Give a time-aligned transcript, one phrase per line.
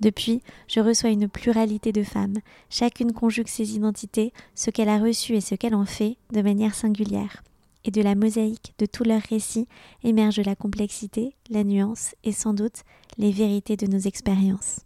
[0.00, 2.38] Depuis, je reçois une pluralité de femmes.
[2.70, 6.74] Chacune conjugue ses identités, ce qu'elle a reçu et ce qu'elle en fait, de manière
[6.74, 7.42] singulière.
[7.84, 9.68] Et de la mosaïque de tous leurs récits
[10.02, 12.82] émerge la complexité, la nuance et sans doute
[13.16, 14.80] les vérités de nos expériences.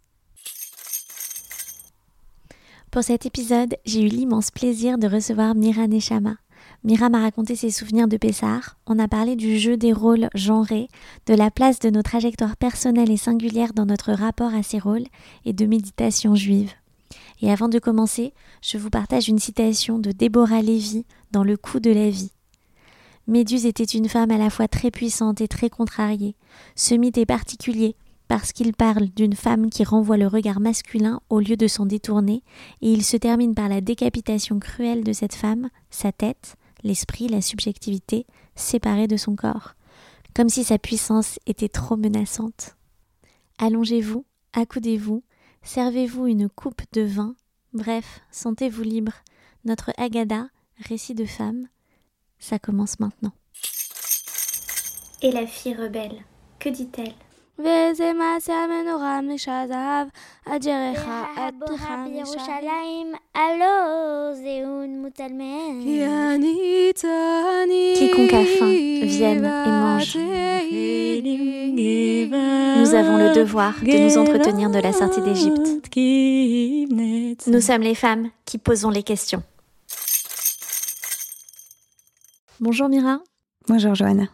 [2.91, 6.35] Pour cet épisode, j'ai eu l'immense plaisir de recevoir Mira Nechama.
[6.83, 10.87] Mira m'a raconté ses souvenirs de Pessard, on a parlé du jeu des rôles genrés,
[11.27, 15.05] de la place de nos trajectoires personnelles et singulières dans notre rapport à ces rôles
[15.45, 16.71] et de méditation juive.
[17.43, 21.79] Et avant de commencer, je vous partage une citation de Déborah Lévy dans Le coup
[21.79, 22.31] de la vie.
[23.27, 26.35] Méduse était une femme à la fois très puissante et très contrariée.
[26.75, 27.95] Ce mythe est particulier
[28.27, 32.43] parce qu'il parle d'une femme qui renvoie le regard masculin au lieu de s'en détourner,
[32.81, 37.41] et il se termine par la décapitation cruelle de cette femme, sa tête, l'esprit, la
[37.41, 39.73] subjectivité, séparés de son corps,
[40.35, 42.77] comme si sa puissance était trop menaçante.
[43.57, 45.23] Allongez-vous, accoudez-vous,
[45.63, 47.35] servez-vous une coupe de vin,
[47.73, 49.13] bref, sentez-vous libre.
[49.65, 50.47] Notre Agada,
[50.77, 51.67] récit de femme,
[52.39, 53.33] ça commence maintenant.
[55.21, 56.25] Et la fille rebelle,
[56.59, 57.13] que dit-elle?
[57.60, 60.08] וזה מעשה המנורה משזהב,
[60.46, 65.80] אג'רך והבוהה בירושלים, הלא זהון מוצלמן.
[67.98, 70.16] Quiconque a faim, vienne et mange.
[72.78, 75.68] Nous avons le devoir de nous entretenir de la sortie d'Égypte.
[77.46, 79.42] Nous sommes les femmes qui posons les questions.
[82.60, 83.20] Bonjour Mira.
[83.68, 84.28] Bonjour Johanna.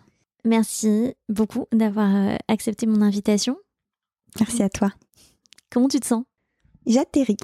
[0.47, 3.58] Merci beaucoup d'avoir euh, accepté mon invitation.
[4.40, 4.94] Merci à toi.
[5.69, 6.24] Comment tu te sens?
[6.85, 7.35] J'atterris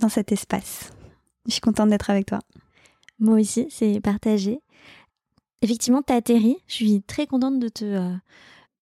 [0.00, 0.92] dans cet espace.
[1.46, 2.38] Je suis contente d'être avec toi.
[3.18, 4.60] Moi aussi, c'est partagé.
[5.62, 6.56] Effectivement, tu as atterri.
[6.68, 8.14] Je suis très contente de te, euh,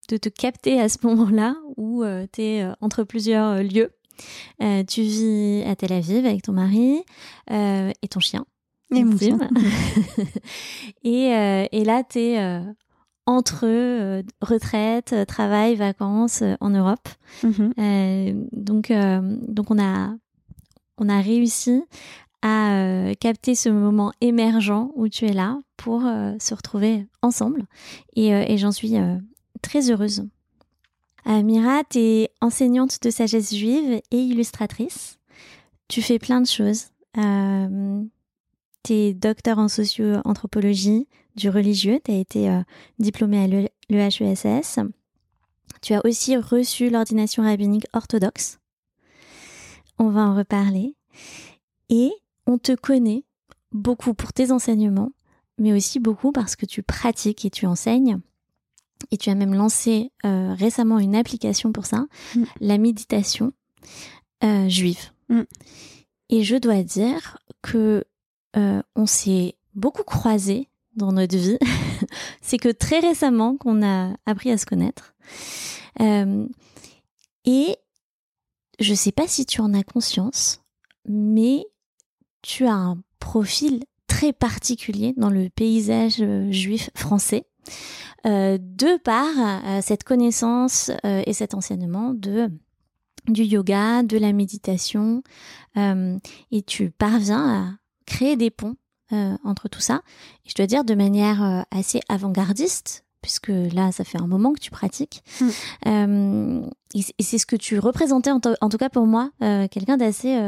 [0.09, 3.91] de te capter à ce moment-là où tu es entre plusieurs euh, lieux.
[4.87, 7.01] tu vis à Tel Aviv avec ton mari
[7.49, 8.45] et ton chien.
[8.91, 9.39] Et mon chien.
[11.03, 12.61] et, et, là, tu es
[13.25, 17.07] entre euh, retraite, euh, travail, vacances euh, en Europe.
[17.43, 18.47] Mhm.
[18.51, 18.91] donc,
[19.47, 20.13] donc on a,
[20.97, 21.83] on a réussi
[22.41, 27.63] à capter ce moment émergent où tu es là pour se retrouver ensemble.
[28.15, 28.95] Et, et j'en suis
[29.61, 30.27] très heureuse.
[31.25, 35.19] Mira, tu es enseignante de sagesse juive et illustratrice.
[35.87, 36.87] Tu fais plein de choses.
[37.15, 42.61] tu es docteur en socio-anthropologie, du religieux, tu as été euh,
[42.99, 43.47] diplômé à
[43.89, 44.79] l'EHESS.
[45.81, 48.59] Tu as aussi reçu l'ordination rabbinique orthodoxe.
[49.99, 50.95] On va en reparler.
[51.89, 52.11] Et
[52.45, 53.25] on te connaît
[53.71, 55.11] beaucoup pour tes enseignements,
[55.57, 58.19] mais aussi beaucoup parce que tu pratiques et tu enseignes.
[59.11, 62.05] Et tu as même lancé euh, récemment une application pour ça,
[62.35, 62.43] mm.
[62.61, 63.51] la méditation
[64.43, 65.11] euh, juive.
[65.29, 65.41] Mm.
[66.29, 68.03] Et je dois dire que
[68.95, 71.57] on s'est beaucoup croisés dans notre vie,
[72.41, 75.13] c'est que très récemment qu'on a appris à se connaître.
[76.01, 76.47] Euh,
[77.45, 77.77] et
[78.79, 80.61] je ne sais pas si tu en as conscience,
[81.07, 81.65] mais
[82.41, 87.45] tu as un profil très particulier dans le paysage euh, juif français,
[88.25, 92.49] euh, de par cette connaissance et cet enseignement de
[93.29, 95.23] du yoga, de la méditation,
[95.77, 97.71] et tu parviens à
[98.05, 98.75] créer des ponts
[99.11, 100.01] euh, entre tout ça.
[100.45, 104.53] Et je dois dire de manière euh, assez avant-gardiste, puisque là, ça fait un moment
[104.53, 105.23] que tu pratiques.
[105.41, 105.49] Mm.
[105.87, 110.39] Euh, et c'est ce que tu représentais, en, tout cas pour moi, quelqu'un d'assez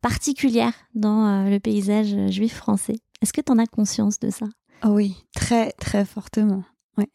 [0.00, 2.94] particulière dans le paysage juif français.
[3.20, 4.46] Est-ce que tu en as conscience de ça?
[4.84, 6.62] Oh Oui, très, très fortement.
[6.96, 7.08] Ouais.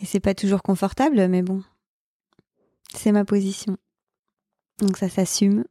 [0.00, 1.62] Et c'est pas toujours confortable, mais bon,
[2.92, 3.76] c'est ma position.
[4.78, 5.64] Donc ça s'assume.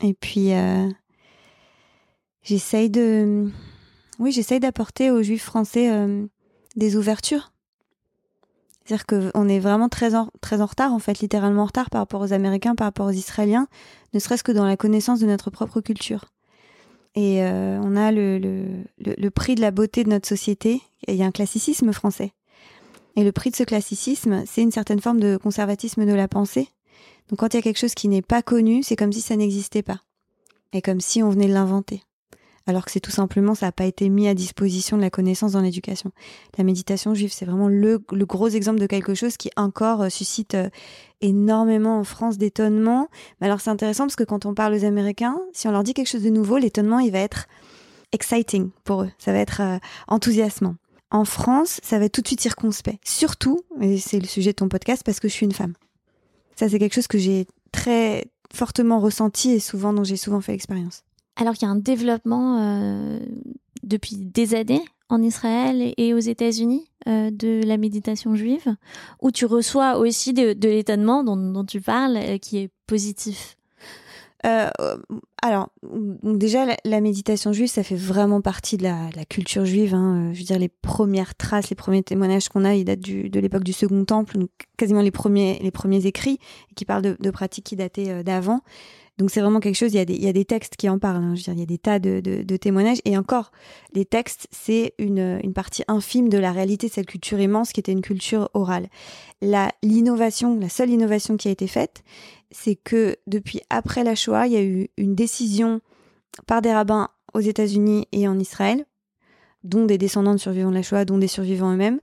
[0.00, 0.52] Et puis,
[2.42, 3.50] J'essaye de,
[4.18, 5.90] oui, j'essaye d'apporter aux juifs français
[6.76, 7.52] des ouvertures.
[8.84, 12.00] C'est-à-dire qu'on est vraiment très en, très en retard, en fait, littéralement en retard par
[12.00, 13.68] rapport aux Américains, par rapport aux Israéliens,
[14.12, 16.32] ne serait-ce que dans la connaissance de notre propre culture.
[17.14, 20.80] Et euh, on a le, le, le, prix de la beauté de notre société.
[21.06, 22.32] Il y a un classicisme français.
[23.16, 26.68] Et le prix de ce classicisme, c'est une certaine forme de conservatisme de la pensée.
[27.28, 29.36] Donc quand il y a quelque chose qui n'est pas connu, c'est comme si ça
[29.36, 30.00] n'existait pas.
[30.72, 32.02] Et comme si on venait de l'inventer
[32.66, 35.52] alors que c'est tout simplement, ça n'a pas été mis à disposition de la connaissance
[35.52, 36.12] dans l'éducation.
[36.58, 40.54] La méditation juive, c'est vraiment le, gros exemple de quelque chose qui encore euh, suscite
[40.54, 40.68] euh,
[41.20, 43.08] énormément en France d'étonnement.
[43.40, 45.94] Mais alors c'est intéressant parce que quand on parle aux Américains, si on leur dit
[45.94, 47.46] quelque chose de nouveau, l'étonnement, il va être
[48.12, 50.76] exciting pour eux, ça va être euh, enthousiasmant.
[51.10, 53.06] En France, ça va être tout de suite circonspect.
[53.06, 55.74] Surtout, et c'est le sujet de ton podcast, parce que je suis une femme.
[56.56, 58.24] Ça, c'est quelque chose que j'ai très
[58.54, 61.04] fortement ressenti et souvent dont j'ai souvent fait l'expérience
[61.42, 63.18] alors qu'il y a un développement euh,
[63.82, 68.76] depuis des années en Israël et aux États-Unis euh, de la méditation juive,
[69.20, 73.56] où tu reçois aussi de, l'étonnement dont, tu parles, euh, qui est positif.
[75.42, 75.68] alors,
[76.22, 79.94] déjà, la, méditation juive, ça fait vraiment partie de la, culture juive.
[79.94, 80.30] Hein.
[80.32, 83.64] Je veux dire, les premières traces, les premiers témoignages qu'on a, ils datent de l'époque
[83.64, 86.38] du Second Temple, donc quasiment les premiers, les premiers écrits
[86.74, 88.62] qui parlent de, de pratiques qui dataient d'avant.
[89.18, 91.34] Donc c'est vraiment quelque chose, il y, a des, textes qui en parlent, hein.
[91.34, 93.00] je veux dire, il y a des tas de, témoignages.
[93.04, 93.52] Et encore,
[93.92, 97.80] les textes, c'est une, une, partie infime de la réalité de cette culture immense qui
[97.80, 98.88] était une culture orale.
[99.82, 102.02] L'innovation, la, seule innovation qui a été faite,
[102.50, 105.80] c'est que depuis après la Shoah, il y a eu une décision
[106.46, 108.86] par des rabbins aux États-Unis et en Israël,
[109.62, 112.00] dont des descendants de survivants de la Shoah, dont des survivants eux-mêmes,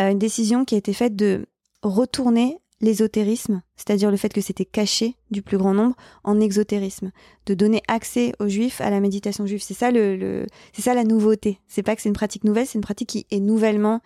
[0.00, 1.46] euh, une décision qui a été faite de
[1.82, 5.94] retourner l'ésotérisme, c'est-à-dire le fait que c'était caché du plus grand nombre,
[6.24, 7.12] en exotérisme,
[7.46, 9.62] de donner accès aux juifs à la méditation juive.
[9.62, 11.60] C'est ça le, c'est ça la nouveauté.
[11.68, 14.00] C'est pas que c'est une pratique nouvelle, c'est une pratique qui est nouvellement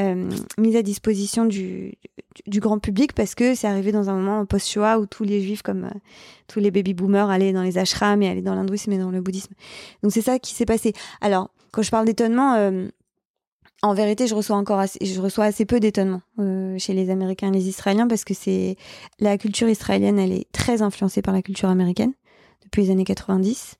[0.00, 1.98] euh, mise à disposition du,
[2.48, 5.84] grand public parce que c'est arrivé dans un moment post-Shoah où tous les juifs, comme
[5.84, 5.98] euh,
[6.48, 9.20] tous les baby boomers, allaient dans les ashrams et allaient dans l'hindouisme et dans le
[9.20, 9.52] bouddhisme.
[10.02, 10.94] Donc c'est ça qui s'est passé.
[11.20, 12.54] Alors quand je parle d'étonnement.
[12.54, 12.88] Euh,
[13.82, 17.48] en vérité, je reçois encore assez, je reçois assez peu d'étonnement euh, chez les Américains
[17.48, 18.76] et les Israéliens parce que c'est
[19.18, 22.12] la culture israélienne, elle est très influencée par la culture américaine
[22.62, 23.74] depuis les années 90,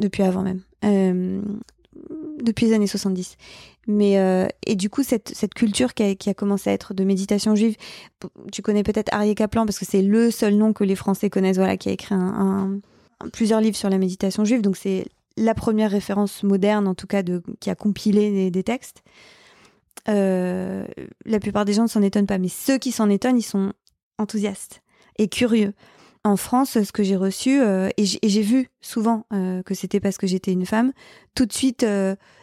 [0.00, 1.40] depuis avant même, euh,
[2.42, 3.36] depuis les années 70.
[3.86, 7.56] Mais euh, et du coup cette, cette culture qui a, commencé à être de méditation
[7.56, 7.76] juive,
[8.52, 11.56] tu connais peut-être Arié Kaplan parce que c'est le seul nom que les Français connaissent,
[11.56, 12.14] voilà, qui a écrit
[13.32, 14.60] plusieurs livres sur la méditation juive.
[14.60, 15.06] Donc c'est
[15.36, 19.02] la première référence moderne, en tout cas, de, qui a compilé des, textes.
[20.08, 20.86] Euh,
[21.24, 23.72] la plupart des gens ne s'en étonnent pas, mais ceux qui s'en étonnent, ils sont
[24.18, 24.82] enthousiastes
[25.18, 25.74] et curieux.
[26.24, 30.18] En France, ce que j'ai reçu, euh, et j'ai vu souvent euh, que c'était parce
[30.18, 30.92] que j'étais une femme,
[31.34, 31.84] tout de suite,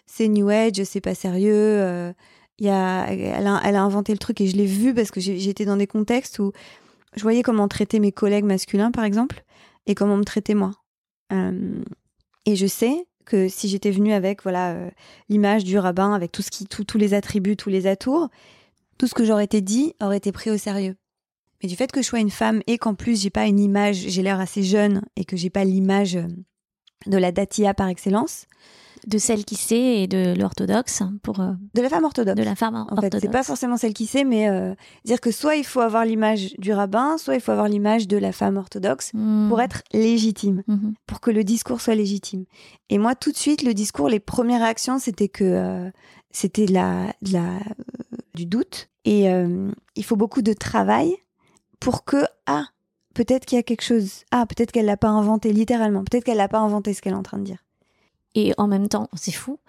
[0.05, 2.13] c'est New Age, c'est pas sérieux.
[2.59, 5.21] Y a, elle, a, elle, a, inventé le truc et je l'ai vu parce que
[5.21, 6.51] j'étais dans des contextes où
[7.15, 9.45] je voyais comment traiter mes collègues masculins, par exemple,
[9.87, 10.73] et comment me traiter moi.
[12.49, 14.89] Et je sais que si j'étais venue avec voilà euh,
[15.29, 18.27] l'image du rabbin, avec tout ce qui, tous les attributs, tous les atours,
[18.97, 20.95] tout ce que j'aurais été dit aurait été pris au sérieux.
[21.61, 23.97] Mais du fait que je sois une femme et qu'en plus j'ai pas une image,
[23.97, 26.25] j'ai l'air assez jeune et que j'ai pas l'image euh,
[27.05, 28.47] de la datia par excellence,
[29.07, 32.37] de celle qui sait et de l'orthodoxe pour euh, de la femme orthodoxe.
[32.37, 33.15] De la femme en orthodoxe.
[33.15, 34.73] fait, c'est pas forcément celle qui sait, mais euh,
[35.05, 38.17] dire que soit il faut avoir l'image du rabbin, soit il faut avoir l'image de
[38.17, 39.61] la femme orthodoxe pour hmm.
[39.61, 40.91] être légitime, hmm.
[41.05, 42.45] pour que le discours soit légitime.
[42.89, 45.89] Et moi, tout de suite, le discours, les premières réactions, c'était que euh,
[46.31, 47.59] c'était la, la
[48.35, 49.25] du doute et
[49.95, 51.15] il faut beaucoup de travail
[51.79, 52.65] pour que ah
[53.15, 56.37] peut-être qu'il y a quelque chose ah peut-être qu'elle l'a pas inventé littéralement peut-être qu'elle
[56.37, 57.63] l'a pas inventé ce qu'elle est en train de dire
[58.35, 59.59] et en même temps, c'est fou,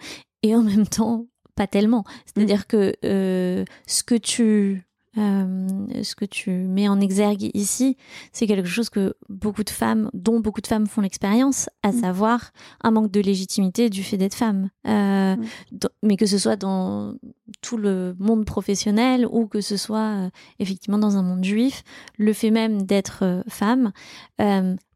[0.43, 2.05] et en même temps, pas tellement.
[2.27, 4.87] C'est-à-dire que euh, ce que tu
[5.19, 5.67] euh,
[6.05, 7.97] ce que tu mets en exergue ici,
[8.33, 12.01] c'est quelque chose que beaucoup de femmes, dont beaucoup de femmes font l'expérience, à mm.
[12.01, 12.53] savoir
[12.85, 14.71] un manque de légitimité du fait d'être femme.
[14.87, 15.87] Euh, mm.
[16.05, 17.15] mais que ce soit dans
[17.61, 21.83] tout le monde professionnel ou que ce soit effectivement dans un monde juif,
[22.17, 23.93] le fait même d'être femme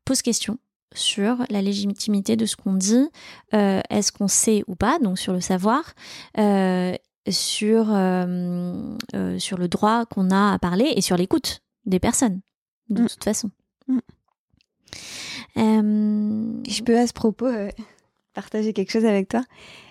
[0.04, 0.58] pose question
[0.94, 3.08] sur la légitimité de ce qu'on dit,
[3.52, 5.94] euh, est-ce qu'on sait ou pas, donc sur le savoir,
[6.38, 6.94] euh,
[7.28, 8.94] sur, euh,
[9.38, 12.40] sur le droit qu'on a à parler et sur l'écoute des personnes,
[12.88, 13.08] de mm.
[13.08, 13.50] toute façon.
[13.88, 13.98] Mm.
[16.66, 17.48] Je peux à ce propos
[18.34, 19.42] partager quelque chose avec toi.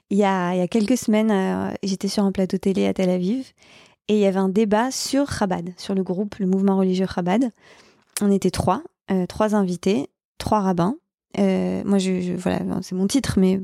[0.10, 3.10] Il y a, il y a quelques semaines, j'étais sur un plateau télé à Tel
[3.10, 3.52] Aviv
[4.08, 7.50] et il y avait un débat sur Chabad, sur le groupe, le mouvement religieux Chabad.
[8.22, 8.84] On était trois,
[9.28, 10.10] trois invités
[10.44, 10.98] trois rabbins
[11.38, 13.60] moi, je, voilà, c'est mon titre, mais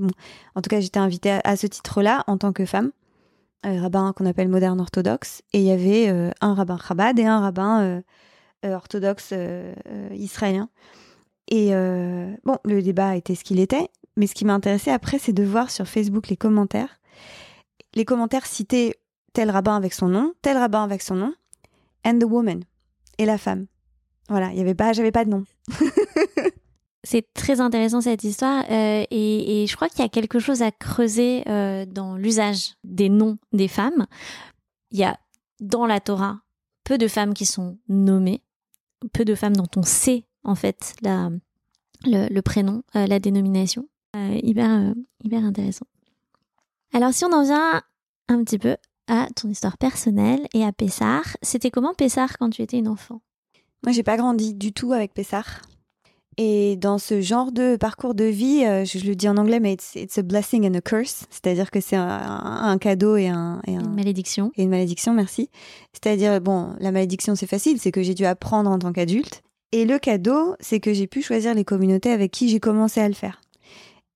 [0.55, 2.91] en tout cas, j'étais invitée à, ce titre-là en tant que femme,
[3.63, 6.09] rabbin qu'on appelle moderne orthodoxe, et il y avait
[6.41, 8.01] un rabbin Chabad et un rabbin
[8.63, 9.33] orthodoxe
[10.11, 10.69] israélien.
[11.47, 11.71] Et
[12.43, 15.43] bon, le débat était ce qu'il était, mais ce qui m'a intéressé après, c'est de
[15.43, 16.99] voir sur Facebook les commentaires.
[17.95, 18.95] Les commentaires citaient
[19.33, 21.33] tel rabbin avec son nom, tel rabbin avec son nom,
[22.05, 22.63] and the woman,
[23.17, 23.67] et la femme.
[24.27, 25.43] Voilà, il y avait pas, j'avais pas de nom.
[27.03, 30.71] C'est très intéressant cette histoire euh, et, je crois qu'il y a quelque chose à
[30.71, 34.05] creuser euh, dans l'usage des noms des femmes.
[34.91, 35.17] Il y a
[35.61, 36.41] dans la Torah
[36.83, 38.43] peu de femmes qui sont nommées,
[39.13, 41.29] peu de femmes dont on sait en fait la,
[42.03, 43.87] le, prénom, euh, la dénomination.
[44.15, 45.85] hyper, hyper intéressant.
[46.93, 47.81] Alors si on en vient
[48.27, 48.75] un petit peu
[49.07, 53.21] à ton histoire personnelle et à Pessar, c'était comment Pessar quand tu étais une enfant?
[53.83, 55.61] Moi, j'ai pas grandi du tout avec Pessar.
[56.41, 59.73] Et dans ce genre de parcours de vie, euh, je, le dis en anglais, mais
[59.73, 61.25] it's, a blessing and a curse.
[61.29, 64.49] C'est-à-dire que c'est un, cadeau et, un, une malédiction.
[64.55, 65.49] Et une malédiction, merci.
[65.91, 69.43] C'est-à-dire, bon, la malédiction, c'est facile, c'est que j'ai dû apprendre en tant qu'adulte.
[69.73, 73.09] Et le cadeau, c'est que j'ai pu choisir les communautés avec qui j'ai commencé à
[73.09, 73.41] le faire.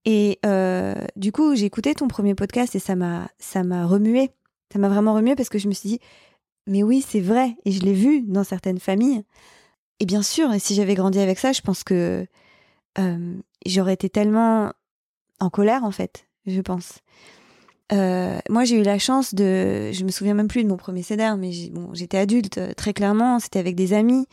[0.05, 4.29] Et euh, du coup, j'ai écouté ton premier podcast et ça m'a, ça m'a remué.
[4.71, 5.99] Ça m'a vraiment remué parce que je me suis dit,
[6.67, 7.57] mais oui, c'est vrai.
[7.65, 9.25] Et je l'ai vu dans certaines familles.
[9.99, 12.25] Et bien sûr, si j'avais grandi avec ça, je pense que
[13.65, 14.71] j'aurais été tellement
[15.39, 16.99] en colère, en fait, je pense.
[17.91, 19.91] Moi, j'ai eu la chance de.
[19.91, 21.51] Je me souviens même plus de mon premier CEDER, mais
[21.93, 24.25] j'étais adulte, euh, très clairement, c'était avec des amis.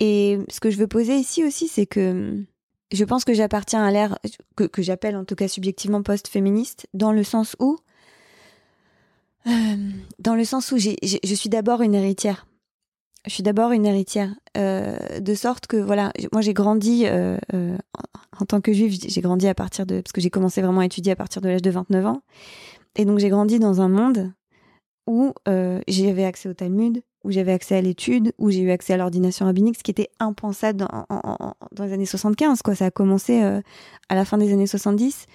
[0.00, 2.42] Et ce que je veux poser ici aussi, c'est que
[2.92, 4.18] je pense que j'appartiens à l'ère
[4.56, 7.78] que, que j'appelle en tout cas subjectivement post-féministe, dans le sens où.
[9.46, 12.46] dans le sens où je suis d'abord une héritière
[13.26, 17.76] je suis d'abord une héritière, euh, de sorte que voilà, moi j'ai grandi euh, euh,
[18.38, 20.86] en, tant que juive, j'ai grandi à partir de parce que j'ai commencé vraiment à
[20.86, 22.22] étudier à partir de l'âge de 29 ans,
[22.96, 24.32] et donc j'ai grandi dans un monde
[25.06, 25.34] où
[25.88, 29.44] j'avais accès au Talmud, où j'avais accès à l'étude, où j'ai eu accès à l'ordination
[29.44, 31.06] rabbinique, ce qui était impensable dans,
[31.72, 32.76] dans, les années 75, quoi.
[32.76, 35.26] Ça a commencé à la fin des années 70.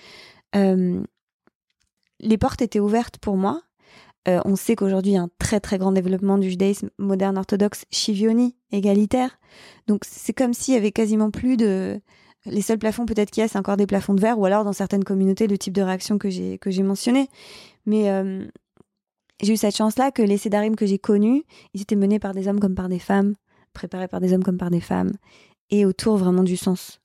[0.54, 3.62] les portes étaient ouvertes pour moi.
[4.28, 7.38] Euh, on sait qu'aujourd'hui, il y a un très très grand développement du judaïsme moderne
[7.38, 9.38] orthodoxe, chivioni, égalitaire.
[9.88, 12.00] Donc c'est comme s'il y avait quasiment plus de...
[12.46, 14.64] Les seuls plafonds peut-être qu'il y a, c'est encore des plafonds de verre, ou alors
[14.64, 17.28] dans certaines communautés, le type de réaction que j'ai que j'ai mentionné.
[17.88, 18.46] Mais euh,
[19.42, 22.48] j'ai eu cette chance-là que les sédarim que j'ai connus, ils étaient menés par des
[22.48, 23.36] hommes comme par des femmes,
[23.74, 25.14] préparés par des hommes comme par des femmes,
[25.72, 27.02] et autour vraiment du sens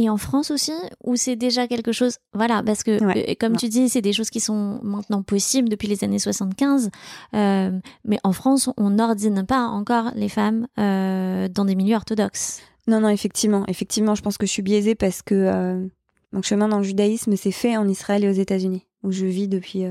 [0.00, 3.68] et en France aussi, où c'est déjà quelque chose, voilà, parce que euh, comme tu
[3.68, 6.90] dis, c'est des choses qui sont maintenant possibles depuis les années 75,
[7.34, 12.60] euh, mais en France, on n'ordine pas encore les femmes euh, dans des milieux orthodoxes.
[12.86, 15.90] Non, non, effectivement, effectivement, je pense que je suis biaisée parce que
[16.32, 19.48] mon chemin dans le judaïsme s'est fait en Israël et aux États-Unis, où je vis
[19.48, 19.82] depuis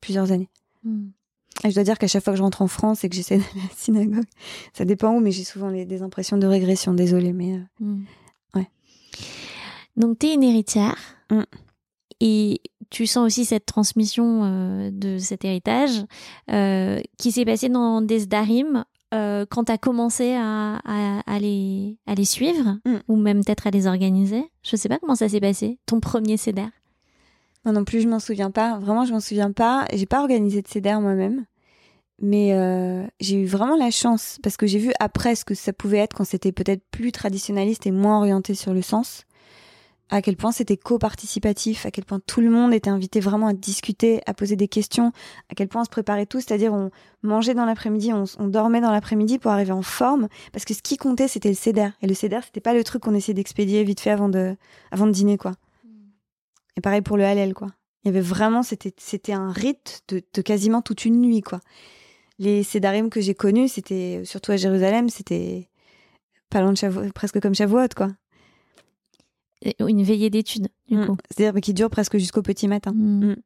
[0.00, 0.50] plusieurs années.
[0.82, 1.10] Hmm.
[1.64, 3.38] Et je dois dire qu'à chaque fois que je rentre en France et que j'essaie
[3.38, 4.24] d'aller à la synagogue,
[4.72, 8.02] ça dépend où, mais j'ai souvent des impressions de régression, désolée, mais hmm.
[9.96, 10.96] Donc, tu es une héritière.
[11.30, 11.42] Mm.
[12.20, 12.60] Et
[12.92, 16.04] tu sens aussi cette transmission euh, de cet héritage
[16.50, 21.98] euh, qui s'est passé dans des Sdarim euh, quand tu as commencé à, à, les,
[22.06, 22.96] à les suivre mm.
[23.08, 24.44] ou même peut-être à les organiser.
[24.62, 26.68] Je sais pas comment ça s'est passé, ton premier CEDER.
[27.64, 28.78] Non, non plus, je m'en souviens pas.
[28.78, 29.86] Vraiment, je m'en souviens pas.
[29.92, 31.44] J'ai pas organisé de CEDER moi-même.
[32.20, 32.50] Mais
[33.18, 36.14] j'ai eu vraiment la chance parce que j'ai vu après ce que ça pouvait être
[36.14, 39.24] quand c'était peut-être plus traditionnaliste et moins orienté sur le sens
[40.12, 43.54] à quel point c'était co-participatif, à quel point tout le monde était invité vraiment à
[43.54, 45.10] discuter, à poser des questions,
[45.48, 46.90] à quel point on se préparait tous, c'est-à-dire on
[47.22, 50.98] mangeait dans l'après-midi, on, dormait dans l'après-midi pour arriver en forme, parce que ce qui
[50.98, 54.00] comptait c'était le CEDER, et le CEDER c'était pas le truc qu'on essayait d'expédier vite
[54.00, 54.54] fait avant de,
[54.90, 55.52] avant de dîner, quoi.
[56.76, 57.68] Et pareil pour le Hallel, quoi.
[58.04, 61.60] Il y avait vraiment, c'était, c'était un rite de, quasiment toute une nuit, quoi.
[62.38, 65.70] Les Cédarim que j'ai connus, c'était, surtout à Jérusalem, c'était
[66.50, 68.10] pas loin de presque comme Shavuot, quoi
[69.80, 71.06] une veillée d'études, du mm.
[71.06, 71.16] coup.
[71.30, 72.92] C'est-à-dire qui dure presque jusqu'au petit matin.
[72.94, 73.26] Mm.
[73.26, 73.36] Mm.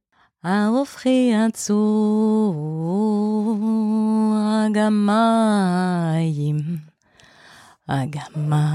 [4.72, 6.80] agamayim,
[7.88, 8.68] agamayim,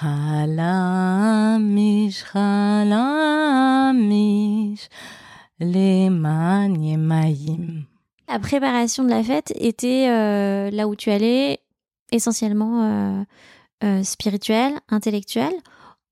[0.00, 3.68] chalamish, chalamish,
[5.60, 6.74] leman
[8.28, 11.60] La préparation de la fête était euh, là où tu allais
[12.12, 13.22] essentiellement euh,
[13.84, 15.54] euh, spirituelle, intellectuelle,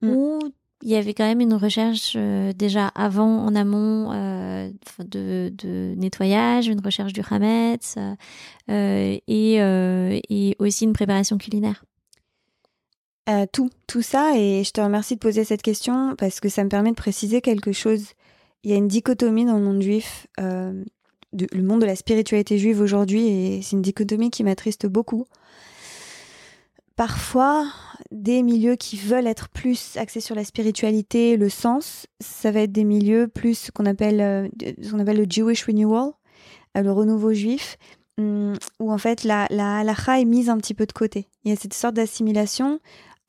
[0.02, 0.10] mm.
[0.10, 0.38] où
[0.82, 4.70] il y avait quand même une recherche euh, déjà avant, en amont, euh,
[5.00, 7.96] de, nettoyage, une recherche du Hametz
[8.68, 11.82] et, et aussi une préparation culinaire.
[13.28, 16.64] Euh, tout, tout ça, et je te remercie de poser cette question parce que ça
[16.64, 18.12] me permet de préciser quelque chose.
[18.64, 20.82] Il y a une dichotomie dans le monde juif, euh,
[21.34, 25.26] de- le monde de la spiritualité juive aujourd'hui, et c'est une dichotomie qui m'attriste beaucoup.
[26.98, 27.70] Parfois,
[28.10, 32.72] des milieux qui veulent être plus axés sur la spiritualité, le sens, ça va être
[32.72, 34.48] des milieux plus qu'on appelle, euh,
[34.82, 36.10] ce qu'on appelle le Jewish Renewal,
[36.76, 37.78] euh, le renouveau juif,
[38.18, 41.28] hum, où en fait la, la halakha est mise un petit peu de côté.
[41.44, 42.80] Il y a cette sorte d'assimilation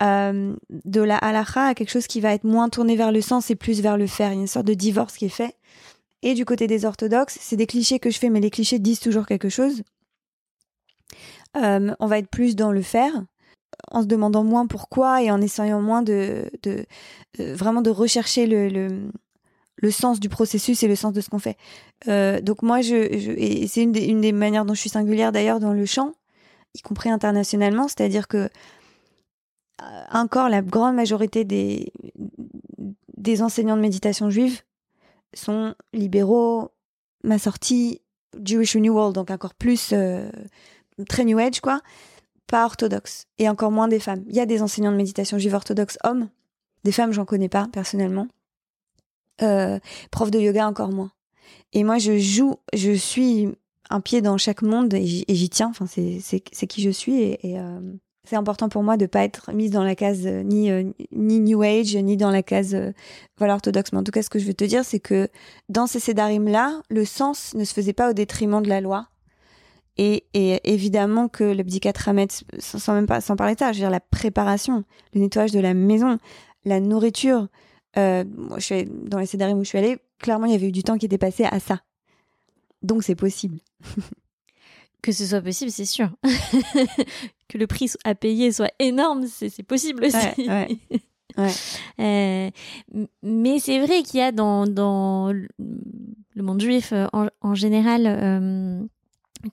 [0.01, 3.51] euh, de la halakha à quelque chose qui va être moins tourné vers le sens
[3.51, 4.31] et plus vers le faire.
[4.31, 5.55] Il y a une sorte de divorce qui est fait.
[6.23, 8.99] Et du côté des orthodoxes, c'est des clichés que je fais, mais les clichés disent
[8.99, 9.83] toujours quelque chose.
[11.53, 13.11] On va être plus dans le faire,
[13.91, 16.85] en se demandant moins pourquoi et en essayant moins de, de-
[17.37, 19.11] vraiment de rechercher le,
[19.91, 21.57] sens du processus et le sens de ce qu'on fait.
[22.07, 25.85] Euh, donc moi, je, c'est une des, manières dont je suis singulière d'ailleurs dans le
[25.85, 26.13] chant,
[26.75, 28.49] y compris internationalement, c'est-à-dire que
[29.81, 31.91] euh, encore la grande majorité des,
[33.41, 34.61] enseignants de méditation juive
[35.33, 36.71] sont libéraux,
[37.23, 38.01] ma sortie,
[38.43, 40.29] Jewish Renewal, donc encore plus euh,
[41.07, 41.81] très New Age, quoi,
[42.49, 44.23] pas orthodoxe, et encore moins des femmes.
[44.27, 46.29] Il y a des enseignants de méditation juive orthodoxes hommes,
[46.83, 48.27] des femmes, j'en connais pas personnellement.
[49.41, 49.79] Euh,
[50.11, 51.11] prof de yoga, encore moins.
[51.73, 53.47] Et moi, je joue, je suis
[53.89, 57.39] un pied dans chaque monde et j'y tiens, enfin, c'est qui je suis et.
[57.59, 57.79] euh,
[58.29, 61.39] c'est important pour moi de pas être mise dans la case euh, ni euh, ni
[61.39, 62.77] New Age ni dans la case
[63.37, 63.91] voilà orthodoxe.
[63.91, 65.29] Mais en tout cas, ce que je veux te dire, c'est que
[65.67, 69.07] dans ces sédarim là, le sens ne se faisait pas au détriment de la loi.
[70.01, 73.79] Et, et évidemment que le bdikat Hametz, sans, même pas sans parler de ça, je
[73.79, 76.17] veux dire la préparation, le nettoyage de la maison,
[76.63, 77.49] la nourriture.
[77.97, 80.69] Euh, moi, je suis dans les sédarim où je suis allée, clairement, il y avait
[80.69, 81.81] eu du temps qui était passé à ça.
[82.81, 83.59] Donc c'est possible.
[85.01, 86.09] Que ce soit possible, c'est sûr.
[87.47, 90.17] que le prix à payer soit énorme, c'est possible aussi.
[90.37, 90.99] Ouais, ouais.
[91.37, 91.51] Ouais.
[91.99, 92.49] Euh,
[93.23, 98.03] mais c'est vrai qu'il y a dans, dans le monde juif euh, en, en général
[98.07, 98.83] euh,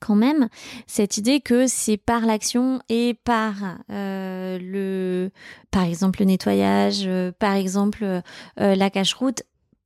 [0.01, 0.49] quand même
[0.87, 3.55] cette idée que c'est par l'action et par
[3.91, 5.31] euh, le
[5.71, 8.21] par exemple le nettoyage, euh, par exemple euh,
[8.57, 9.43] la cache-route,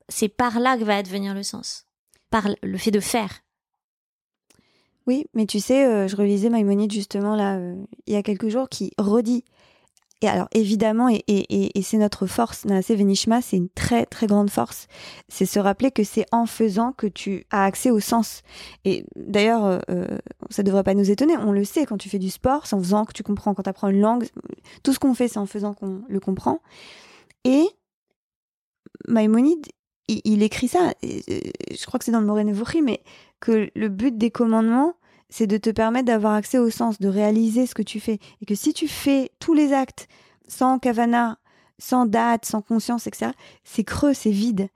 [0.08, 1.86] c'est par là que va advenir le sens.
[2.30, 3.40] Par le fait de faire.
[5.06, 7.58] Oui, mais tu sais, je relisais Maïmonide justement là
[8.06, 9.44] il y a quelques jours qui redit.
[10.22, 14.26] Et alors évidemment, et, et, et, c'est notre force, Naasé Venishma, c'est une très très
[14.26, 14.86] grande force.
[15.28, 18.42] C'est se rappeler que c'est en faisant que tu as accès au sens.
[18.84, 20.18] Et d'ailleurs, euh, euh,
[20.50, 22.80] ça devrait pas nous étonner, on le sait quand tu fais du sport, c'est en
[22.80, 24.26] faisant que tu comprends, quand tu apprends une langue,
[24.82, 26.60] tout ce qu'on fait, c'est en faisant qu'on le comprend.
[27.44, 27.64] Et
[29.08, 29.66] Maïmonide,
[30.08, 31.20] il, écrit ça, euh,
[31.70, 33.02] je crois que c'est dans le Moré Nevuchi, mais
[33.38, 34.94] que le but des commandements,
[35.30, 38.18] c'est de te permettre d'avoir accès au sens, de réaliser ce que tu fais.
[38.42, 40.08] Et que si tu fais tous les actes
[40.48, 41.38] sans kavana,
[41.78, 43.32] sans date, sans conscience, etc.,
[43.64, 44.68] c'est creux, c'est vide.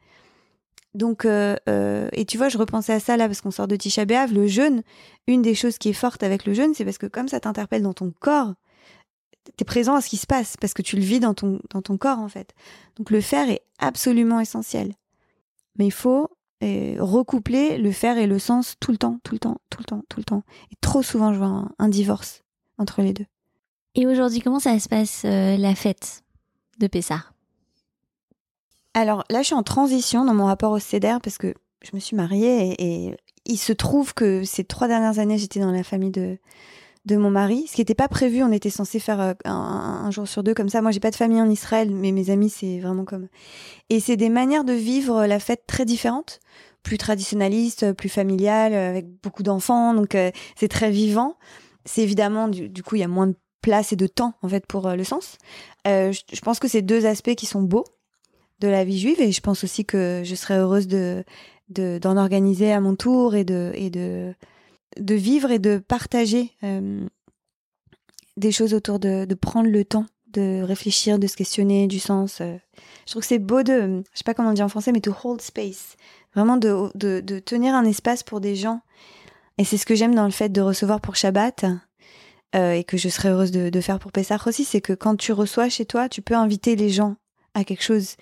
[0.95, 3.75] Donc, euh, euh, et tu vois, je repensais à ça là parce qu'on sort de
[3.75, 4.83] Tisha B'Av, le jeûne.
[5.27, 7.83] Une des choses qui est forte avec le jeûne, c'est parce que comme ça t'interpelle
[7.83, 8.55] dans ton corps,
[9.57, 11.83] t'es présent à ce qui se passe parce que tu le vis dans ton dans
[11.83, 12.55] ton corps en fait.
[12.97, 14.93] Donc le faire est absolument essentiel.
[15.77, 16.29] Mais il faut
[16.99, 20.03] recoupler le faire et le sens tout le temps, tout le temps, tout le temps,
[20.09, 20.43] tout le temps.
[20.73, 22.43] Et trop souvent, je vois un, un divorce
[22.79, 23.27] entre les deux.
[23.95, 26.23] Et aujourd'hui, comment ça se passe euh, la fête
[26.79, 27.25] de Pessah?
[28.95, 32.01] Alors là, je suis en transition dans mon rapport au CEDER parce que je me
[32.01, 35.85] suis mariée et, et il se trouve que ces trois dernières années, j'étais dans la
[35.85, 36.39] famille de,
[37.05, 37.67] de mon mari.
[37.69, 40.69] Ce qui n'était pas prévu, on était censé faire euh, un, jour sur deux comme
[40.69, 40.83] ça.
[40.83, 43.29] Moi, j'ai pas de famille en Israël, mais mes amis, c'est vraiment comme.
[43.91, 46.41] Et c'est des manières de vivre la fête très différentes,
[46.83, 49.95] plus traditionnalistes, plus familiales, avec beaucoup d'enfants.
[49.95, 51.37] Donc euh, c'est très vivant.
[51.85, 54.67] C'est évidemment, du, coup, il y a moins de place et de temps en fait
[54.67, 55.39] pour euh, le sens.
[55.87, 57.85] Euh, je, pense que c'est deux aspects qui sont beaux
[58.61, 61.25] de la vie juive et je pense aussi que je serais heureuse de-
[61.71, 64.35] d'en organiser à mon tour et de et de
[64.99, 67.07] de vivre et de partager euh,
[68.37, 72.41] des choses autour de de prendre le temps de réfléchir, de se questionner du sens.
[72.41, 72.57] euh.
[73.07, 75.01] Je trouve que c'est beau de, je sais pas comment on dit en français, mais
[75.01, 75.97] to hold space,
[76.35, 78.81] vraiment de de, tenir un espace pour des gens.
[79.59, 81.65] Et c'est ce que j'aime dans le fait de recevoir pour Shabbat.
[82.57, 85.17] euh, et que je serais heureuse de, de faire pour Pessah aussi, c'est que quand
[85.17, 87.17] tu reçois chez toi, tu peux inviter les gens
[87.55, 88.17] à quelque chose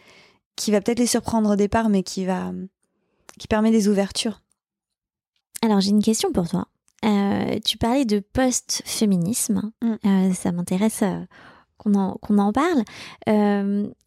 [0.56, 2.52] qui va peut-être les surprendre au départ, mais qui va
[3.38, 4.41] qui permet des ouvertures.
[5.62, 6.66] Alors j'ai une question pour toi.
[7.05, 9.72] Euh, tu parlais de post-féminisme.
[9.83, 9.94] Mm.
[10.05, 11.20] Euh, ça m'intéresse euh,
[11.79, 12.85] qu'on en, en parle.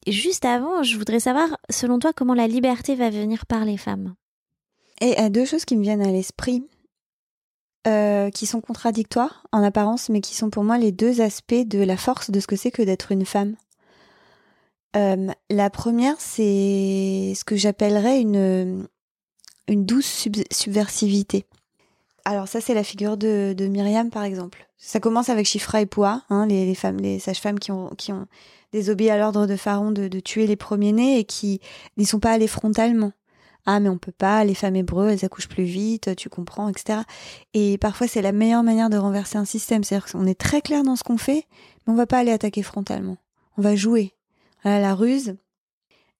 [0.08, 4.16] Juste avant, je voudrais savoir, selon toi, comment la liberté va venir par les femmes?
[5.02, 6.64] Et il y a deux choses qui me viennent à l'esprit.
[8.34, 11.98] qui sont contradictoires en apparence, mais qui sont pour moi les deux aspects de la
[11.98, 13.56] force de ce que c'est que d'être une femme.
[14.96, 18.88] La première, c'est ce que j'appellerais une,
[19.68, 21.46] une douce sub- subversivité.
[22.26, 24.68] Alors ça, c'est la figure de, de Myriam, par exemple.
[24.78, 28.28] Ça commence avec Chifra et Poua, hein, les, femmes, les sages-femmes qui ont, qui ont
[28.72, 31.62] désobéi à l'ordre de Pharaon de, tuer les premiers-nés et qui
[31.98, 33.14] n'y sont pas allés frontalement.
[33.68, 37.00] Ah, mais on peut pas, les femmes hébreux, elles accouchent plus vite, tu comprends, etc.
[37.56, 39.84] Et parfois, c'est la meilleure manière de renverser un système.
[39.84, 41.48] C'est-à-dire qu'on est très clair dans ce qu'on fait,
[41.86, 43.18] mais on va pas aller attaquer frontalement.
[43.58, 44.14] On va jouer.
[44.62, 45.36] Voilà, la ruse.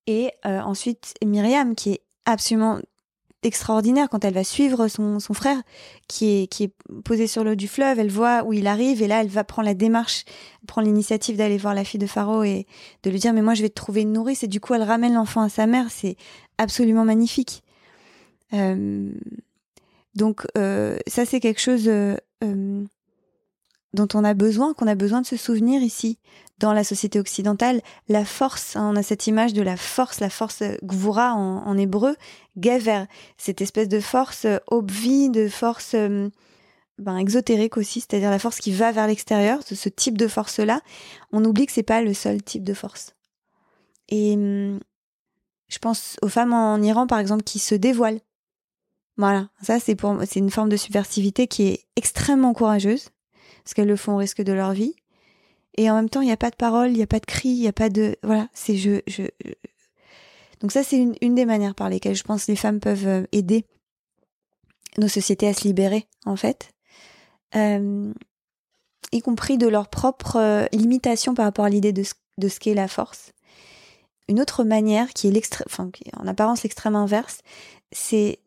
[0.08, 2.80] Et euh, ensuite, Myriam, qui est absolument
[3.46, 5.62] extraordinaire quand elle va suivre son, frère
[6.08, 9.08] qui est, qui est posé sur l'eau du fleuve, elle voit où il arrive et
[9.08, 10.26] là elle va prendre la démarche,
[10.62, 12.66] elle prend l'initiative d'aller voir la fille de Pharaon et
[13.04, 14.44] de lui dire mais moi je vais te trouver une nourrice.
[14.44, 16.18] Et du coup elle ramène l'enfant à sa mère, c'est
[16.58, 17.64] absolument magnifique.
[18.54, 19.12] Euh,
[20.16, 22.16] donc euh, ça c'est quelque chose euh,
[23.94, 26.18] dont on a besoin, qu'on a besoin de se souvenir ici
[26.60, 27.82] dans la société occidentale.
[28.08, 31.78] La force, hein, on a cette image de la force, la force euh, gvura en,
[31.78, 32.16] hébreu,
[32.58, 33.06] gever,
[33.38, 36.30] cette espèce de force euh, obvi, de force euh,
[36.98, 40.82] ben, exotérique aussi, c'est-à-dire la force qui va vers l'extérieur, ce, ce type de force-là.
[41.32, 43.16] On oublie que c'est pas le seul type de force.
[44.10, 44.80] Et hum,
[45.68, 48.22] je pense aux femmes en Iran, par exemple, qui se dévoilent.
[49.18, 53.12] Voilà, ça c'est pour c'est une forme de subversivité qui est extrêmement courageuse
[53.64, 54.94] parce qu'elles le font au risque de leur vie.
[55.76, 57.26] Et en même temps, il n'y a pas de parole, il n'y a pas de
[57.26, 59.24] cri, il n'y a pas de voilà, c'est je, je
[60.62, 63.66] donc ça c'est une, des manières par lesquelles je pense les femmes peuvent euh, aider
[64.98, 66.72] nos sociétés à se libérer en fait,
[69.12, 72.60] y compris de leur propre euh, limitation par rapport à l'idée de ce, de ce
[72.60, 73.34] qu'est la force.
[74.28, 77.42] Une autre manière qui est l'extrême, qui est en apparence l'extrême inverse,
[77.92, 78.40] c'est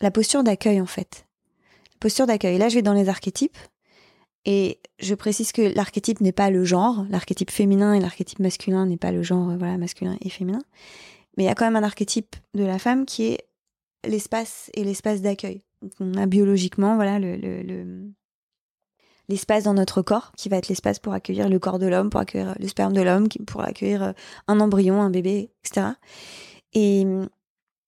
[0.00, 1.26] la posture d'accueil en fait.
[1.94, 2.58] La posture d'accueil.
[2.58, 3.58] Là, je vais dans les archétypes.
[4.48, 8.96] Et je précise que l'archétype n'est pas le genre, l'archétype féminin et l'archétype masculin n'est
[8.96, 10.62] pas le genre euh, voilà masculin et féminin,
[11.36, 13.48] mais il y a quand même un archétype de la femme qui est
[14.06, 15.62] l'espace et l'espace d'accueil.
[16.00, 18.12] On a biologiquement voilà le, le- le-
[19.28, 22.20] l'espace dans notre corps qui va être l'espace pour accueillir le corps de l'homme, pour
[22.20, 24.12] accueillir le sperme de l'homme, pour accueillir euh,
[24.46, 25.88] un embryon, un bébé, etc.
[26.72, 27.26] Et euh,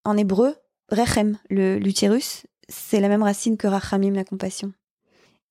[0.04, 0.56] en hébreu,
[0.90, 4.72] rechem, l'utérus, c'est la même racine que rachamim, la compassion.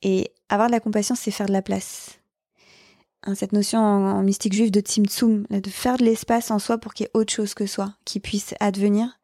[0.01, 2.19] Et avoir de la compassion, c'est faire de la place.
[3.23, 6.93] Hein, cette notion en, mystique juive de tzimtzum, de faire de l'espace en soi pour
[6.93, 9.17] qu'il y ait autre chose que soi, qui puisse advenir,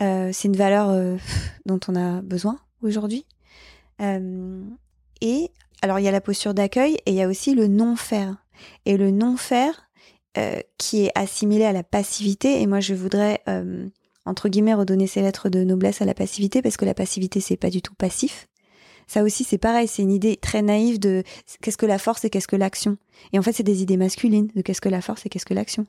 [0.00, 1.16] euh, c'est une valeur euh,
[1.66, 3.26] dont on a besoin aujourd'hui.
[4.00, 4.64] Euh,
[5.20, 5.50] et
[5.82, 8.36] alors, il y a la posture d'accueil et il y a aussi le non-faire.
[8.84, 9.88] Et le non-faire,
[10.76, 13.42] qui est assimilé à la passivité, et moi je voudrais,
[14.26, 17.56] entre guillemets, redonner ces lettres de noblesse à la passivité, parce que la passivité, c'est
[17.56, 18.49] pas du tout passif.
[19.10, 21.24] Ça aussi, c'est pareil, c'est une idée très naïve de
[21.62, 22.96] qu'est-ce que la force et qu'est-ce que l'action.
[23.32, 25.52] Et en fait, c'est des idées masculines de qu'est-ce que la force et qu'est-ce que
[25.52, 25.84] l'action.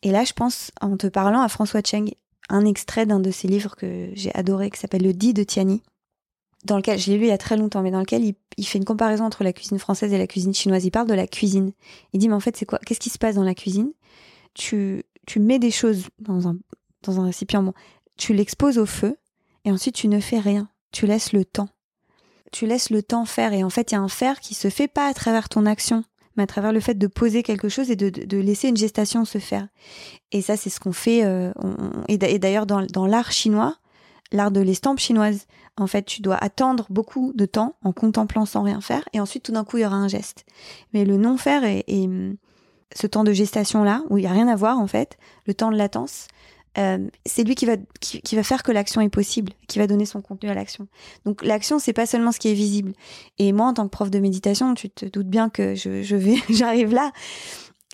[0.00, 2.10] Et là, je pense, en te parlant à François Cheng,
[2.48, 5.82] un extrait d'un de ses livres que j'ai adoré, qui s'appelle Le Dit de Tiani,
[6.64, 8.78] dans lequel, je l'ai lu il y a très longtemps, mais dans lequel il, fait
[8.78, 10.86] une comparaison entre la cuisine française et la cuisine chinoise.
[10.86, 11.72] Il parle de la cuisine.
[12.14, 13.92] Il dit, mais en fait, c'est quoi Qu'est-ce qui se passe dans la cuisine?
[14.54, 15.04] Tu,
[15.36, 16.56] mets des choses dans un,
[17.26, 17.74] récipient,
[18.16, 19.18] tu l'exposes au feu,
[19.66, 20.70] et ensuite tu ne fais rien.
[20.92, 21.68] Tu laisses le temps.
[22.52, 24.68] Tu laisses le temps faire, et en fait, il y a un faire qui se
[24.70, 26.04] fait pas à travers ton action,
[26.36, 29.38] mais à travers le fait de poser quelque chose et de, laisser une gestation se
[29.38, 29.66] faire.
[30.32, 31.24] Et ça, c'est ce qu'on fait.
[31.24, 31.52] euh,
[32.08, 33.76] et d'a- et d'ailleurs, dans, l'art chinois,
[34.32, 35.46] l'art de l'estampe chinoise,
[35.78, 39.42] en fait, tu dois attendre beaucoup de temps en contemplant sans rien faire, et ensuite,
[39.44, 40.44] tout d'un coup, il y aura un geste.
[40.92, 42.08] Mais le non-faire et, et,
[42.94, 45.70] ce temps de gestation-là, où il n'y a rien à voir, en fait, le temps
[45.70, 46.28] de latence,
[46.78, 50.06] euh, c'est lui qui va, qui, va faire que l'action est possible, qui va donner
[50.06, 50.88] son contenu à l'action.
[51.24, 52.92] Donc l'action, c'est pas seulement ce qui est visible.
[53.38, 56.16] Et moi, en tant que prof de méditation, tu te doutes bien que je, je
[56.16, 57.12] vais, j'arrive là.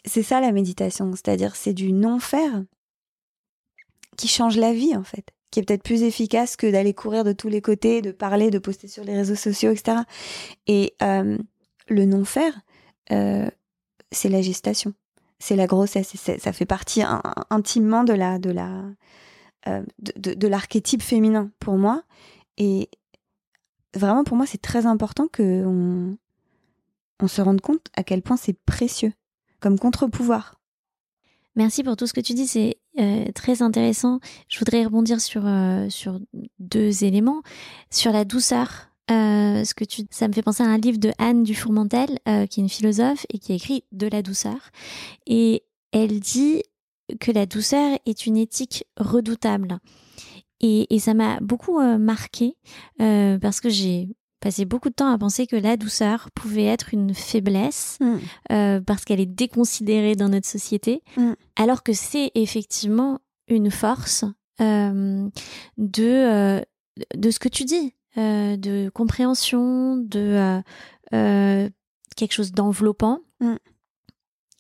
[0.05, 2.63] C'est ça la méditation, c'est-à-dire c'est du non-faire
[4.17, 7.33] qui change la vie en fait, qui est peut-être plus efficace que d'aller courir de
[7.33, 9.99] tous les côtés, de parler, de poster sur les réseaux sociaux, etc.
[10.67, 11.39] Et euh,
[11.89, 12.61] le non-faire,
[13.13, 13.49] euh,
[14.13, 14.95] c'est la gestation,
[15.39, 18.83] c'est la grossesse, ça fait partie in- intimement de la de la
[19.67, 22.03] euh, de, l'archétype féminin pour moi.
[22.57, 22.89] Et
[23.95, 26.17] vraiment pour moi, c'est très important que on,
[27.21, 29.13] on se rende compte à quel point c'est précieux
[29.61, 30.59] comme contre-pouvoir.
[31.57, 34.21] Merci pour tout ce que tu dis, c'est euh, très intéressant.
[34.49, 36.21] Je voudrais rebondir sur, euh, sur
[36.61, 37.43] deux éléments.
[37.91, 41.13] Sur la douceur, euh, ce que tu, ça me fait penser à un livre de
[41.19, 44.59] Anne Dufourmentel, euh, qui est une philosophe et qui écrit De la douceur.
[45.27, 46.63] Et elle dit
[47.21, 49.79] que la douceur est une éthique redoutable.
[50.61, 52.57] Et, et ça m'a beaucoup euh, marqué
[53.01, 54.09] euh, parce que j'ai
[54.41, 58.17] passé beaucoup de temps à penser que la douceur pouvait être une faiblesse Mm.
[58.53, 61.33] euh, parce qu'elle est déconsidérée dans notre société, Mm.
[61.57, 64.25] alors que c'est effectivement une force
[65.79, 66.63] de,
[67.17, 70.61] de ce que tu dis, de compréhension, de euh,
[71.15, 71.71] euh,
[72.17, 73.55] quelque chose d'enveloppant, Mm.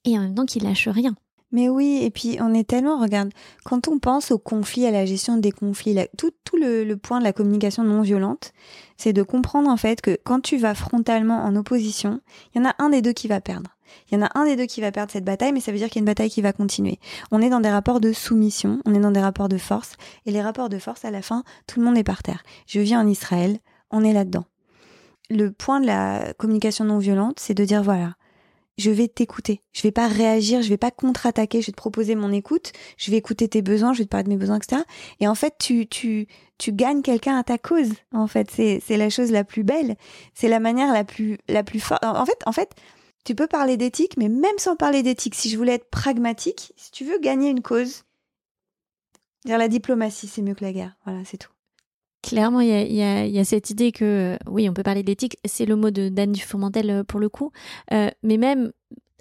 [0.05, 1.14] et en même temps qui lâche rien.
[1.51, 3.31] Mais oui, et puis on est tellement, regarde,
[3.64, 6.97] quand on pense au conflit, à la gestion des conflits, la- tout, tout le, le
[6.99, 8.53] point de la communication non violente,
[8.99, 12.21] c'est de comprendre en fait que quand tu vas frontalement en opposition,
[12.55, 13.71] il y en a un des deux qui va perdre.
[14.11, 15.79] Il y en a un des deux qui va perdre cette bataille, mais ça veut
[15.79, 16.98] dire qu'il y a une bataille qui va continuer.
[17.31, 19.96] On est dans des rapports de soumission, on est dans des rapports de force,
[20.27, 22.42] et les rapports de force, à la fin, tout le monde est par terre.
[22.66, 23.59] Je vis en Israël,
[23.90, 24.44] on est là-dedans.
[25.31, 28.14] Le point de la communication non violente, c'est de dire voilà,
[28.79, 29.61] je vais t'écouter.
[29.72, 33.11] Je vais pas réagir, je vais pas contre-attaquer, je vais te proposer mon écoute, je
[33.11, 34.83] vais écouter tes besoins, je vais te parler de mes besoins, etc.
[35.20, 35.88] Et en fait, tu,
[36.68, 37.90] gagnes quelqu'un à ta cause.
[38.12, 39.96] En fait, c'est, c'est la chose la plus belle.
[40.33, 42.05] C'est la manière la plus, la plus forte.
[42.05, 42.70] En fait, en fait,
[43.29, 46.91] tu peux parler d'éthique, mais même sans parler d'éthique, si je voulais être pragmatique, si
[46.91, 48.05] tu veux gagner une cause,
[49.45, 50.97] dire la diplomatie, c'est mieux que la guerre.
[51.05, 51.51] Voilà, c'est tout.
[52.23, 54.69] Clairement, il y a, il y a- il y a cette idée que, euh, oui,
[54.69, 57.53] on peut parler d'éthique, c'est le mot de Dan Dufourmentel euh, pour le coup,
[57.93, 58.73] euh, mais même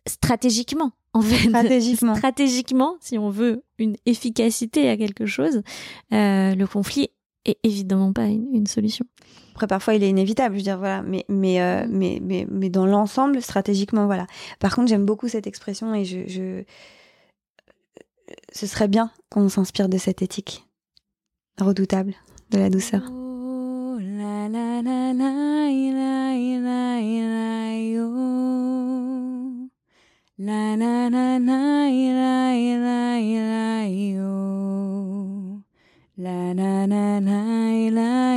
[0.08, 1.50] stratégiquement, en fait.
[1.50, 2.16] Stratégiquement.
[2.16, 5.62] Stratégiquement, si on veut une efficacité à quelque chose,
[6.14, 7.10] euh, le conflit
[7.48, 9.06] est évidemment pas une, une solution.
[9.54, 11.02] Après, parfois, il est inévitable, je veux dire, voilà.
[11.02, 14.28] Mais, mais, euh, mais, mais, mais dans l'ensemble, stratégiquement, voilà.
[14.60, 16.64] Par contre, j'aime beaucoup cette expression et je, je...
[18.54, 20.68] ce serait bien qu'on s'inspire de cette éthique
[21.60, 22.14] redoutable
[22.52, 23.02] de la douceur.
[23.12, 25.38] Oh, la la la la
[36.20, 38.28] La la la la la.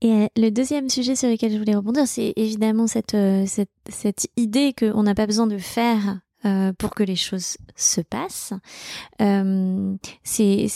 [0.00, 3.70] Et euh, le deuxième sujet sur lequel je voulais rebondir, c'est évidemment cette, euh, cette,
[3.88, 8.54] cette idée qu'on n'a pas besoin de faire euh, pour que les choses se passent.
[9.20, 10.68] Euh, c'est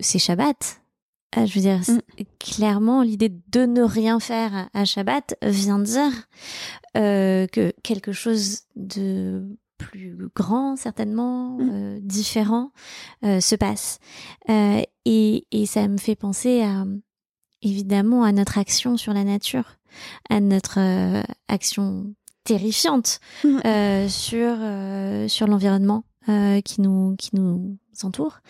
[0.00, 0.80] Shabbat.
[1.36, 2.02] Ah, je veux dire, c'est-
[2.38, 6.10] clairement, l'idée de ne rien faire à Shabbat vient dire
[6.96, 9.44] euh, que quelque chose de
[9.76, 11.70] plus grand, certainement, Mm.
[11.72, 12.72] euh, différent,
[13.24, 13.98] euh, se passe.
[14.48, 16.84] Euh, et, et ça me fait penser à,
[17.62, 19.76] évidemment à notre action sur la nature,
[20.30, 22.12] à notre euh, action
[22.44, 23.60] terrifiante Mhm.
[23.66, 28.40] euh, sur euh, sur l'environnement euh, qui nous qui nous entoure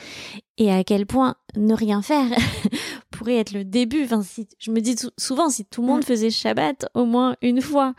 [0.56, 2.26] et à quel point ne rien faire
[3.10, 4.04] pourrait être le début.
[4.04, 6.04] Enfin, si, je me dis sou- souvent si tout le monde Mhm.
[6.04, 7.94] faisait Shabbat au moins une fois.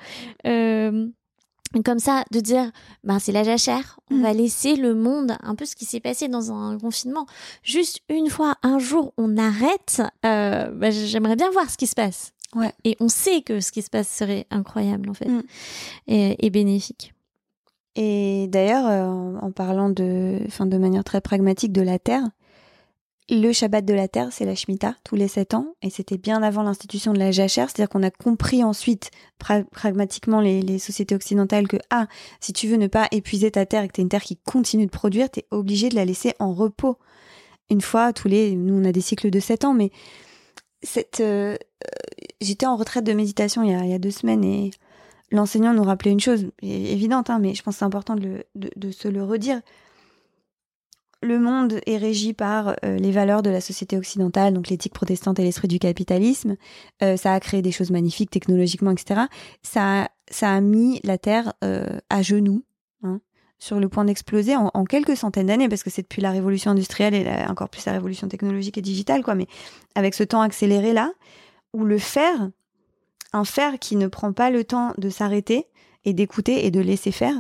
[0.46, 1.08] euh,
[1.86, 2.72] comme ça, de dire,
[3.04, 4.22] ben c'est la jachère, on Mhm.
[4.24, 7.28] va laisser le monde, un peu ce qui s'est passé dans un confinement,
[7.62, 11.94] juste une fois, un jour, on arrête, euh, ben, j'aimerais bien voir ce qui se
[11.94, 12.34] passe.
[12.56, 12.74] Ouais.
[12.86, 15.44] Et on sait que ce qui se passe serait incroyable, en fait, Mm.
[16.08, 17.14] et, et bénéfique.
[18.02, 22.24] Et d'ailleurs, euh, en, parlant de, de manière très pragmatique de la Terre,
[23.30, 26.42] le Shabbat de la Terre, c'est la Shemitah, tous les sept ans, et c'était bien
[26.42, 31.68] avant l'institution de la jachère, c'est-à-dire qu'on a compris ensuite, pra- pragmatiquement, les, sociétés occidentales,
[31.68, 32.08] que, ah,
[32.40, 34.86] si tu veux ne pas épuiser ta terre et que tu une terre qui continue
[34.86, 37.00] de produire, tu es obligé de la laisser en repos.
[37.70, 39.92] Une fois, tous les, nous, on a des cycles de sept ans, mais
[40.84, 44.72] cette, euh, euh, j'étais en retraite de méditation il il y a deux semaines et
[45.32, 49.08] l'enseignant nous rappelait une chose évidente, hein, mais je pense que c'est important de, se
[49.08, 49.62] le redire.
[51.22, 55.38] Le monde est régi par euh, les valeurs de la société occidentale, donc l'éthique protestante
[55.40, 56.56] et l'esprit du capitalisme.
[57.04, 59.22] Euh, ça a créé des choses magnifiques technologiquement, etc.
[59.62, 62.64] Ça, a- ça a mis la Terre euh, à genoux,
[63.04, 63.20] hein,
[63.58, 67.14] sur le point d'exploser en, quelques centaines d'années, parce que c'est depuis la révolution industrielle
[67.14, 69.36] et encore plus la révolution technologique et digitale, quoi.
[69.36, 69.48] Mais
[69.96, 71.12] avec ce temps accéléré là,
[71.74, 72.50] où le fer,
[73.34, 75.68] un fer qui ne prend pas le temps de s'arrêter
[76.06, 77.36] et d'écouter et de laisser faire,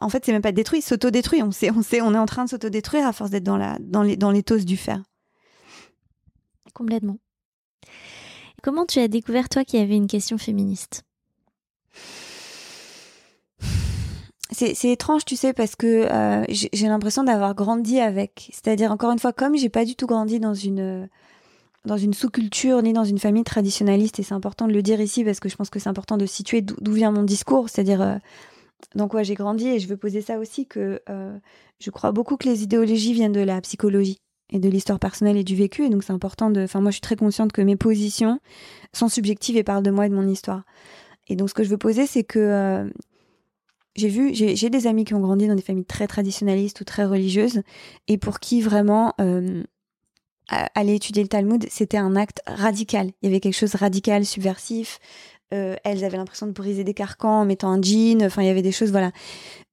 [0.00, 1.42] en fait, c'est même pas détruit, il s'autodétruit.
[1.42, 3.78] On sait, on sait, on est en train de s'autodétruire à force d'être dans la,
[3.80, 5.02] dans les, dans l'éthos du fer.
[6.74, 7.18] Complètement.
[8.62, 11.04] Comment tu as découvert, toi, qu'il y avait une question féministe?
[14.50, 18.50] C'est, étrange, tu sais, parce que euh, j'ai, j'ai l'impression d'avoir grandi avec.
[18.52, 21.08] C'est-à-dire, encore une fois, comme j'ai pas du tout grandi dans une
[21.84, 25.24] dans une sous-culture ni dans une famille traditionnaliste, et c'est important de le dire ici
[25.24, 28.16] parce que je pense que c'est important de situer d'où, vient mon discours, c'est-à-dire euh,
[28.94, 31.36] dans quoi j'ai grandi, et je veux poser ça aussi que euh,
[31.80, 34.18] je crois beaucoup que les idéologies viennent de la psychologie
[34.50, 36.62] et de l'histoire personnelle et du vécu, et donc c'est important de.
[36.62, 38.38] Enfin, moi, je suis très consciente que mes positions
[38.92, 40.62] sont subjectives et parlent de moi et de mon histoire.
[41.28, 42.90] Et donc, ce que je veux poser, c'est que euh,
[43.96, 47.04] j'ai vu, j'ai des amis qui ont grandi dans des familles très traditionnalistes ou très
[47.04, 47.62] religieuses
[48.08, 49.62] et pour qui vraiment euh,
[50.48, 53.10] aller étudier le Talmud, c'était un acte radical.
[53.22, 54.98] Il y avait quelque chose de radical, subversif.
[55.52, 58.22] Euh, elles avaient l'impression de briser des carcans en mettant un jean.
[58.22, 59.12] Enfin, il y avait des choses, voilà.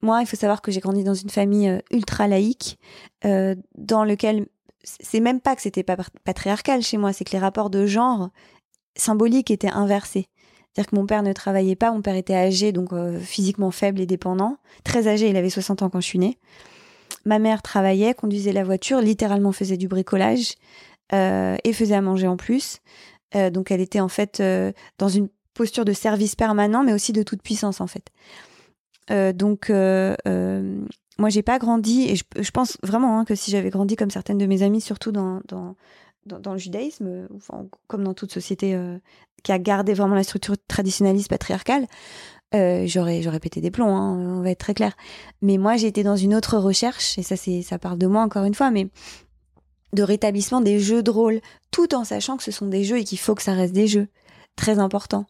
[0.01, 2.77] Moi, il faut savoir que j'ai grandi dans une famille euh, ultra laïque,
[3.25, 4.47] euh, dans lequel
[4.83, 8.29] c'est même pas que c'était pas patriarcal chez moi, c'est que les rapports de genre
[8.95, 10.27] symboliques étaient inversés.
[10.73, 14.05] C'est-à-dire que mon père ne travaillait pas, mon père était âgé, donc physiquement faible et
[14.05, 14.57] dépendant.
[14.83, 16.37] Très âgé, il avait 60 ans quand je suis née.
[17.25, 20.53] Ma mère travaillait, conduisait la voiture, littéralement faisait du bricolage
[21.13, 22.79] euh, et faisait à manger en plus.
[23.35, 27.13] Euh, donc elle était en fait euh, dans une posture de service permanent, mais aussi
[27.13, 28.09] de toute puissance en fait.
[29.33, 34.11] Donc moi j'ai pas grandi et je, pense vraiment hein, que si j'avais grandi comme
[34.11, 35.41] certaines de mes amies, surtout dans,
[36.25, 38.97] dans, le judaïsme, euh, enfin, comme dans toute société euh,
[39.43, 41.87] qui a gardé vraiment la structure traditionnaliste patriarcale,
[42.55, 44.95] euh, j'aurais j'aurais pété des plombs, hein, on va être très clair.
[45.41, 48.23] Mais moi j'ai été dans une autre recherche et ça c'est ça parle de moi
[48.23, 48.89] encore une fois, mais
[49.93, 53.03] de rétablissement des jeux de rôle, tout en sachant que ce sont des jeux et
[53.03, 54.07] qu'il faut que ça reste des jeux.
[54.55, 55.25] Très important.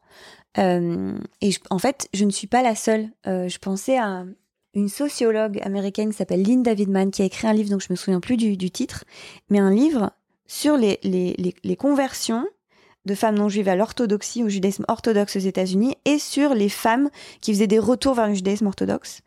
[0.58, 3.10] Et en fait, je ne suis pas la seule.
[3.25, 4.25] Je pensais à
[4.73, 7.95] une sociologue américaine qui s'appelle Lynn Davidman, qui a écrit un livre, donc je me
[7.95, 9.06] souviens plus du, du titre,
[9.49, 10.12] mais un livre
[10.50, 12.44] sur les, les, les, conversions
[13.06, 17.10] de femmes non juives à l'orthodoxie, au judaïsme orthodoxe aux États-Unis, et sur les femmes
[17.40, 19.22] qui faisaient des retours vers le judaïsme orthodoxe.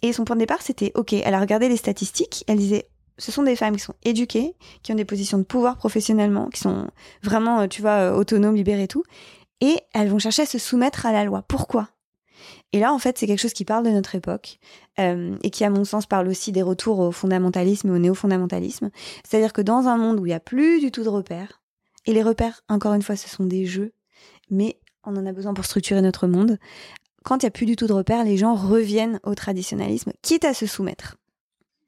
[0.00, 3.30] Et son point de départ, c'était, OK, elle a regardé les statistiques, elle disait, ce
[3.30, 6.88] sont des femmes qui sont éduquées, qui ont des positions de pouvoir professionnellement, qui sont
[7.22, 9.04] vraiment, euh, tu vois, euh, autonomes, libérées et tout,
[9.60, 11.42] et elles vont chercher à se soumettre à la loi.
[11.46, 11.90] Pourquoi?
[12.72, 14.58] Et là, en fait, c'est quelque chose qui parle de notre époque,
[14.98, 18.90] euh, et qui, à mon sens, parle aussi des retours au fondamentalisme et au néo-fondamentalisme.
[19.26, 21.62] C'est-à-dire que dans un monde où il n'y a plus du tout de repères,
[22.06, 23.92] et les repères, encore une fois, ce sont des jeux,
[24.50, 26.58] mais on en a besoin pour structurer notre monde,
[27.24, 30.44] quand il n'y a plus du tout de repères, les gens reviennent au traditionnalisme, quitte
[30.44, 31.16] à se soumettre.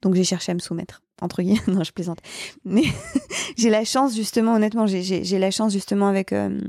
[0.01, 1.61] Donc j'ai cherché à me soumettre, entre guillemets.
[1.67, 2.19] non, je plaisante.
[2.65, 2.83] Mais
[3.57, 6.59] j'ai la chance, justement, honnêtement, j'ai- la chance, justement, avec euh,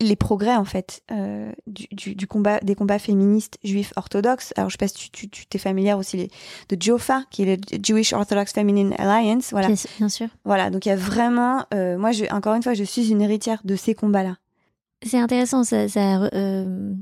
[0.00, 4.52] les progrès, en fait, euh, du, du, du combat, des combats féministes juifs orthodoxes.
[4.56, 6.30] Alors, je sais pas si tu, tu, tu t'es familière aussi les,
[6.68, 9.50] de JOFA, qui est le Jewish Orthodox Feminine Alliance.
[9.50, 9.66] Voilà.
[9.66, 10.28] Bien, bien sûr.
[10.44, 10.70] Voilà.
[10.70, 13.60] Donc, il y a vraiment, euh, moi, je, encore une fois, je suis une héritière
[13.64, 14.36] de ces combats-là.
[15.04, 16.94] C'est intéressant, ça, ça euh,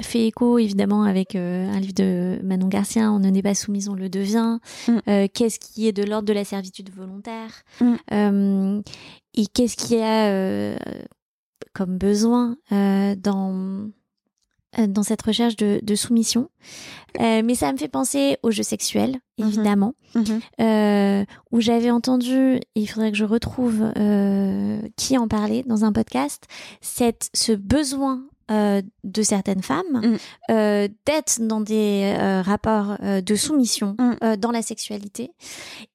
[0.00, 3.94] fait écho évidemment avec un livre de Manon Garcia, On ne n'est pas soumise, on
[3.94, 4.58] le devient.
[4.88, 5.26] Mm.
[5.34, 7.62] Qu'est-ce qui est de l'ordre de la servitude volontaire?
[7.82, 8.80] Mm.
[9.34, 10.78] Et qu'est-ce qu'il y a
[11.74, 13.88] comme besoin euh, dans
[14.78, 16.48] euh, dans cette recherche de, de soumission.
[17.20, 19.46] Euh, mais ça me fait penser au jeu sexuel, Mhm.
[19.48, 19.94] évidemment,
[20.60, 25.92] euh, où j'avais entendu, il faudrait que je retrouve euh, qui en parlait dans un
[25.92, 26.44] podcast,
[26.80, 30.02] cette, ce besoin de certaines femmes
[30.50, 30.88] Mm.
[31.06, 34.36] d'être dans des rapports de soumission Mm.
[34.36, 35.30] dans la sexualité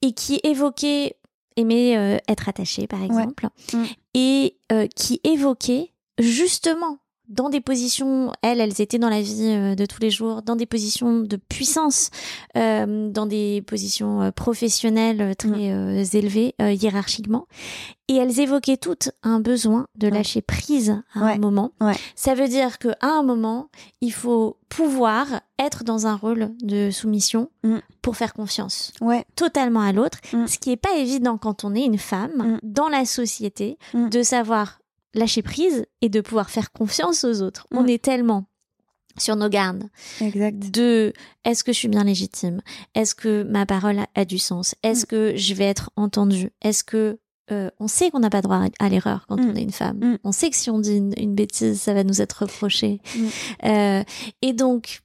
[0.02, 1.16] et qui évoquait
[1.60, 3.84] aimer euh, être attaché par exemple Mm.
[4.16, 9.76] et euh, qui évoquait justement dans des positions, elles, elles étaient dans la vie euh,
[9.76, 12.10] de tous les jours, dans des positions de puissance,
[12.58, 17.48] euh, dans des positions euh, professionnelles très euh, élevées euh, hiérarchiquement.
[18.08, 20.14] Et elles évoquaient toutes un besoin de Ouais.
[20.14, 21.34] lâcher prise à Ouais.
[21.34, 21.72] un moment.
[21.80, 21.94] Ouais.
[22.16, 23.70] Ça veut dire qu'à un moment,
[24.02, 25.28] il faut pouvoir
[25.60, 27.78] être dans un rôle de soumission Mm.
[28.02, 29.26] pour faire confiance Ouais.
[29.36, 30.48] totalement à l'autre, Mm.
[30.48, 32.60] ce qui n'est pas évident quand on est une femme Mm.
[32.64, 34.10] dans la société, Mm.
[34.10, 34.80] de savoir
[35.14, 37.68] lâcher prise et de pouvoir faire confiance aux autres.
[37.72, 38.46] On est tellement
[39.18, 39.84] sur nos gardes
[40.22, 40.72] Exact.
[40.72, 42.62] de est-ce que je suis bien légitime?
[42.96, 44.76] Est-ce que ma parole a, a du sens?
[44.84, 45.08] Est-ce Mm.
[45.08, 46.52] que je vais être entendue?
[46.62, 47.20] Est-ce que
[47.52, 49.50] euh, on sait qu'on n'a pas droit à l'erreur quand Mm.
[49.50, 49.98] on est une femme.
[49.98, 50.18] Mm.
[50.24, 53.02] On sait que si on dit une, une bêtise, ça va nous être reproché.
[53.66, 54.04] Euh,
[54.44, 55.02] et donc,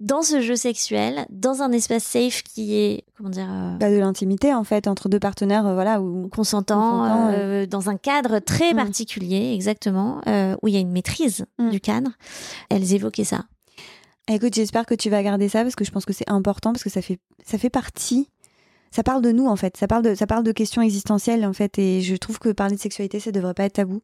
[0.00, 3.96] dans ce jeu sexuel, dans un espace safe qui est, comment dire, euh, Bah, de
[3.96, 8.38] l'intimité en fait entre deux partenaires, euh, voilà où consentant, Consentant, euh, dans un cadre
[8.40, 8.76] très Mm.
[8.76, 11.70] particulier, exactement, euh, où il y a une maîtrise Mm.
[11.70, 12.10] du cadre.
[12.68, 13.44] Elles évoquaient ça.
[14.28, 16.82] Écoute, j'espère que tu vas garder ça parce que je pense que c'est important parce
[16.82, 18.28] que ça fait ça fait partie.
[18.96, 19.76] Ça parle de nous en fait.
[19.76, 22.76] Ça parle de ça parle de questions existentielles en fait et je trouve que parler
[22.76, 24.00] de sexualité ça devrait pas être tabou.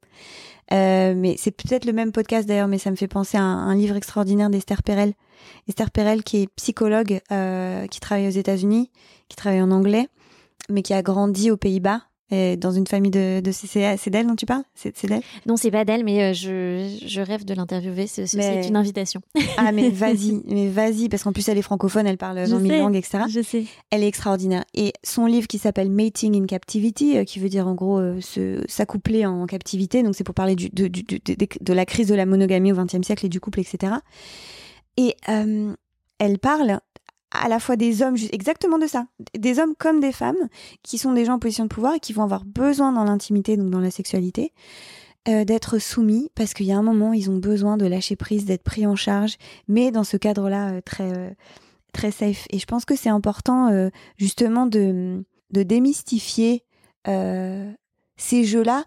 [0.71, 3.75] Euh, mais c'est peut-être le même podcast d'ailleurs, mais ça me fait penser à un,
[3.75, 5.15] livre extraordinaire d'Esther Perel.
[5.67, 8.91] Esther Perel qui est psychologue, euh, qui travaille aux États-Unis,
[9.31, 10.11] qui travaille en anglais,
[10.69, 12.03] mais qui a grandi aux Pays-Bas.
[12.33, 14.63] Et Dans une famille de, de c'est c'est d'elle dont tu parles?
[14.75, 15.23] C'est c'est d'elle?
[15.47, 18.07] Non, c'est pas d'elle, mais euh, je, je rêve de l'interviewer.
[18.07, 19.21] Ce- Ceci Mais- est une invitation.
[19.59, 22.73] Ah mais vas-y, mais vas-y parce qu'en plus elle est francophone, elle parle dans mille
[22.73, 22.79] sais.
[22.79, 23.25] langues, etc.
[23.29, 23.65] Je sais.
[23.91, 24.65] Elle est extraordinaire.
[24.75, 28.21] Et son livre qui s'appelle Mating in Captivity, euh, qui veut dire en gros euh,
[28.21, 31.85] se- s'accoupler en captivité, donc c'est pour parler du, de, du- du- de, de la
[31.85, 33.93] crise de la monogamie au XXe siècle et du couple, etc.
[34.97, 35.75] Et euh,
[36.19, 36.81] elle parle
[37.33, 39.07] à la fois des hommes, exactement de ça,
[39.39, 40.49] des hommes comme des femmes,
[40.83, 43.57] qui sont des gens en position de pouvoir et qui vont avoir besoin dans l'intimité,
[43.57, 44.53] donc dans la sexualité,
[45.29, 48.45] euh, d'être soumis, parce qu'il y a un moment, ils ont besoin de lâcher prise,
[48.45, 49.37] d'être pris en charge,
[49.69, 51.31] mais dans ce cadre-là, euh, très, euh,
[51.93, 52.47] très safe.
[52.51, 53.71] Et je pense que c'est important,
[54.17, 56.65] justement, de, de démystifier
[57.07, 58.85] ces jeux-là.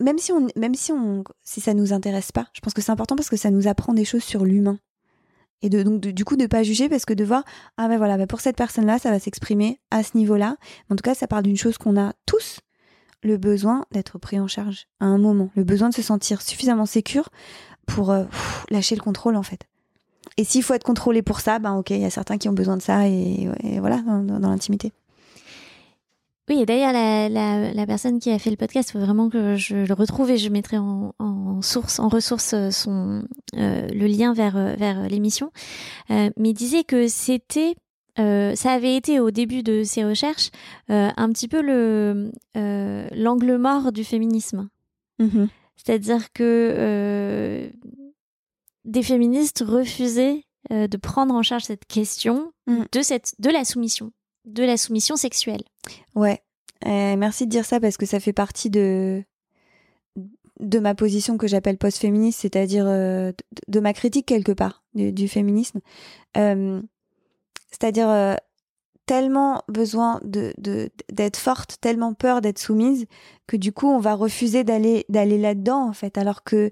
[0.00, 2.92] Même si on, même si on, si ça nous intéresse pas, je pense que c'est
[2.92, 4.78] important parce que ça nous apprend des choses sur l'humain
[5.62, 7.44] et donc du coup de pas juger parce que de voir
[7.76, 10.56] ah ben voilà ben pour cette personne là ça va s'exprimer à ce niveau là
[10.90, 12.60] en tout cas ça parle d'une chose qu'on a tous
[13.22, 15.50] le besoin d'être pris en charge à un moment.
[15.56, 17.30] Le besoin de se sentir suffisamment sécure
[17.86, 18.24] pour euh,
[18.70, 19.66] lâcher le contrôle en fait.
[20.36, 22.52] Et s'il faut être contrôlé pour ça ben ok il y a certains qui ont
[22.52, 23.48] besoin de ça et,
[23.80, 24.92] voilà dans l'intimité
[26.48, 29.28] Oui, et d'ailleurs, la, la, la personne qui a fait le podcast, il faut vraiment
[29.28, 33.22] que je le retrouve et je mettrai en, en source, en ressource euh, son,
[33.56, 35.50] euh, le lien vers, euh, vers l'émission.
[36.10, 37.74] Euh, mais il disait que c'était,
[38.18, 40.50] euh, ça avait été au début de ses recherches,
[40.88, 42.32] un petit peu le
[43.14, 44.68] l'angle mort du féminisme.
[45.18, 45.48] Mhm.
[45.76, 47.70] C'est-à-dire que
[48.84, 52.84] des féministes refusaient de prendre en charge cette question Mm.
[52.92, 54.12] de, cette, de la soumission,
[54.44, 55.62] de la soumission sexuelle.
[56.14, 56.42] Ouais,
[56.86, 59.24] Euh, merci de dire ça parce que ça fait partie de
[60.60, 63.32] de ma position que j'appelle post-féministe, c'est-à-dire euh,
[63.68, 65.80] de, ma critique quelque part du, féminisme.
[66.36, 66.82] Euh,
[67.70, 68.34] c'est-à-dire euh,
[69.06, 70.52] tellement besoin de
[71.12, 73.06] d'être forte, tellement peur d'être soumise
[73.46, 76.70] que du coup on va refuser d'aller d'aller là-dedans en fait, alors que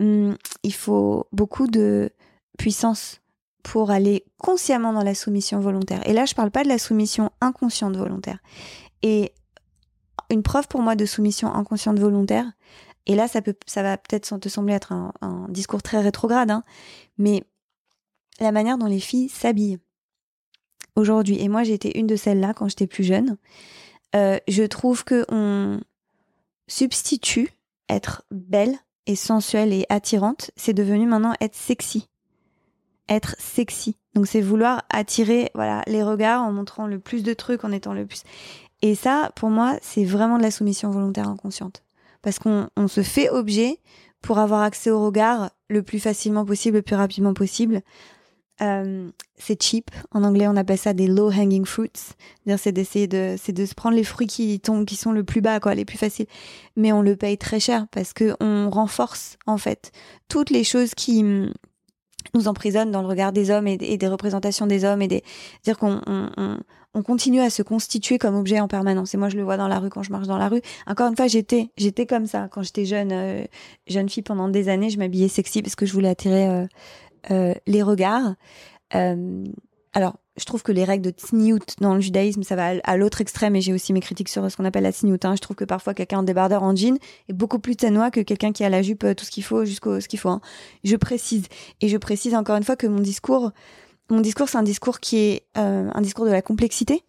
[0.00, 2.10] hum, il faut beaucoup de
[2.58, 3.20] puissance
[3.66, 6.00] pour aller consciemment dans la soumission volontaire.
[6.08, 8.38] Et là, je parle pas de la soumission inconsciente volontaire.
[9.02, 9.32] Et
[10.30, 12.46] une preuve pour moi de soumission inconsciente volontaire,
[13.06, 16.62] et là, ça, peut, ça va peut-être te sembler être un, discours très rétrograde, hein,
[17.18, 17.42] mais
[18.38, 19.78] la manière dont les filles s'habillent
[20.94, 23.36] aujourd'hui, et moi été une de celles-là quand j'étais plus jeune,
[24.14, 25.80] euh, je trouve que on
[26.68, 27.50] substitue
[27.88, 32.08] être belle et sensuelle et attirante, c'est devenu maintenant être sexy
[33.08, 33.96] être sexy.
[34.14, 37.94] Donc c'est vouloir attirer voilà les regards en montrant le plus de trucs, en étant
[37.94, 38.22] le plus.
[38.82, 41.82] Et ça, pour moi, c'est vraiment de la soumission volontaire inconsciente,
[42.22, 43.80] parce qu'on on se fait objet
[44.22, 47.82] pour avoir accès au regard le plus facilement possible, le plus rapidement possible.
[48.62, 49.90] Euh, c'est cheap.
[50.12, 51.90] En anglais, on appelle ça des low hanging fruits.
[52.56, 55.40] C'est d'essayer de, c'est de se prendre les fruits qui tombent, qui sont le plus
[55.42, 56.26] bas, quoi, les plus faciles.
[56.74, 59.92] Mais on le paye très cher parce que on renforce, en fait,
[60.28, 61.22] toutes les choses qui,
[62.34, 65.22] nous emprisonnent dans le regard des hommes et, des représentations des hommes et des
[65.64, 66.58] dire qu'on on, on,
[66.96, 69.12] on continue à se constituer comme objet en permanence.
[69.14, 70.62] Et moi je le vois dans la rue quand je marche dans la rue.
[70.86, 72.48] Encore une fois j'étais j'étais comme ça.
[72.50, 73.44] Quand j'étais jeune euh,
[73.86, 76.66] jeune fille pendant des années je m'habillais sexy parce que je voulais attirer euh,
[77.30, 78.34] euh, les regards
[79.96, 83.22] alors je trouve que les règles de tsniout dans le judaïsme ça va à, l'autre
[83.22, 85.34] extrême et j'ai aussi mes critiques sur ce qu'on appelle la tsniout hein.
[85.34, 86.98] je trouve que parfois quelqu'un en débardeur en jean
[87.30, 89.64] est beaucoup plus tsanois que quelqu'un qui a la jupe euh, tout ce qu'il faut
[89.64, 90.42] jusqu'au ce qu'il faut hein.
[90.84, 91.46] je précise
[91.80, 93.52] et je précise encore une fois que mon discours,
[94.10, 97.02] mon discours, c'est un discours qui est euh, un discours de la complexité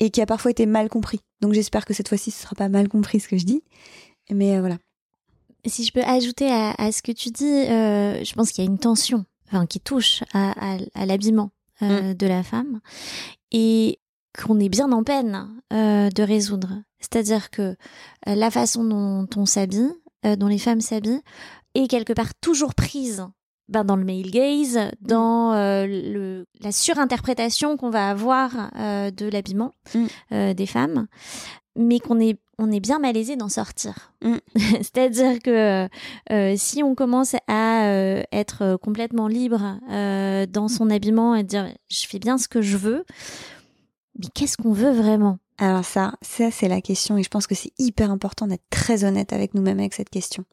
[0.00, 1.20] et qui a parfois été mal compris.
[1.40, 3.62] Donc j'espère que cette fois-ci, ce sera pas mal compris ce que je dis.
[4.30, 4.78] Mais euh, voilà.
[5.66, 8.78] Si je peux ajouter à, ce que tu dis, je pense qu'il y a une
[8.78, 11.52] tension enfin, qui touche à l'habillement
[11.82, 12.80] euh, de la femme
[13.50, 13.98] et
[14.38, 16.82] qu'on est bien en peine euh, de résoudre.
[17.00, 17.62] C'est-à-dire que
[18.28, 19.92] euh, la façon dont on s'habille,
[20.38, 21.20] dont les femmes s'habillent,
[21.74, 23.26] est quelque part toujours prise
[23.68, 29.26] ben, dans le male gaze, dans euh, le, la surinterprétation qu'on va avoir euh, de
[29.26, 30.06] l'habillement Mm.
[30.32, 31.06] euh, des femmes,
[31.76, 34.12] mais qu'on est, on est bien malaisé d'en sortir.
[34.22, 34.36] Mm.
[34.56, 35.88] C'est-à-dire que
[36.30, 41.72] euh, si on commence à euh, être complètement libre euh, dans son habillement et dire
[41.90, 43.04] je fais bien ce que je veux,
[44.18, 45.38] mais qu'est-ce qu'on veut vraiment?
[45.58, 49.04] Alors ça, ça c'est la question et je pense que c'est hyper important d'être très
[49.04, 50.44] honnête avec nous-mêmes avec cette question.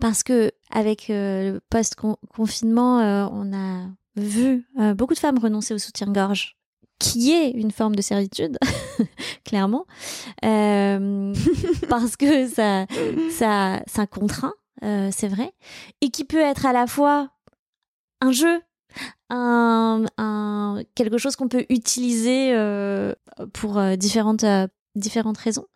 [0.00, 3.86] Parce que avec euh, le post-confinement, euh, on a
[4.16, 6.56] vu euh, beaucoup de femmes renoncer au soutien-gorge,
[6.98, 8.58] qui est une forme de servitude,
[9.44, 9.86] clairement,
[10.44, 11.34] Euh,
[11.88, 12.86] parce que ça,
[13.30, 15.52] ça, ça contraint, euh, c'est vrai,
[16.00, 17.30] et qui peut être à la fois
[18.20, 18.60] un jeu,
[19.30, 23.14] un, un quelque chose qu'on peut utiliser euh,
[23.52, 24.44] pour différentes
[24.94, 25.66] différentes raisons.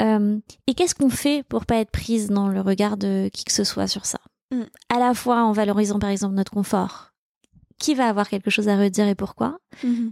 [0.00, 3.62] Et qu'est-ce qu'on fait pour pas être prise dans le regard de qui que ce
[3.62, 4.18] soit sur ça?
[4.52, 4.62] Mm.
[4.88, 7.11] À la fois en valorisant par exemple notre confort,
[7.82, 9.58] qui va avoir quelque chose à redire et pourquoi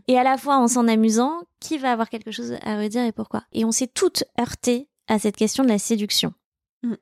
[0.08, 3.12] Et à la fois en s'en amusant, qui va avoir quelque chose à redire et
[3.12, 6.34] pourquoi Et on s'est toutes heurtées à cette question de la séduction.
[6.82, 6.94] Mm.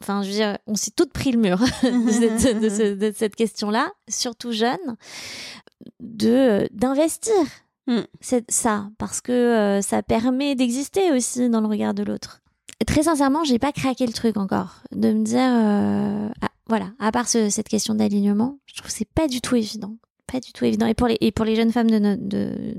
[0.00, 3.12] Enfin, je veux dire, on s'est toutes pris le mur de cette, de ce- de
[3.14, 4.96] cette question-là, surtout jeune,
[6.00, 7.32] de d'investir
[7.88, 8.00] Mm.
[8.48, 12.42] ça parce que euh, ça permet d'exister aussi dans le regard de l'autre.
[12.84, 17.12] Très sincèrement, j'ai pas craqué le truc encore de me dire euh, ah, voilà, à
[17.12, 19.94] part ce- cette question d'alignement, je trouve que c'est pas du tout évident,
[20.26, 20.86] pas du tout évident.
[20.86, 22.78] Et pour les et pour les jeunes femmes de,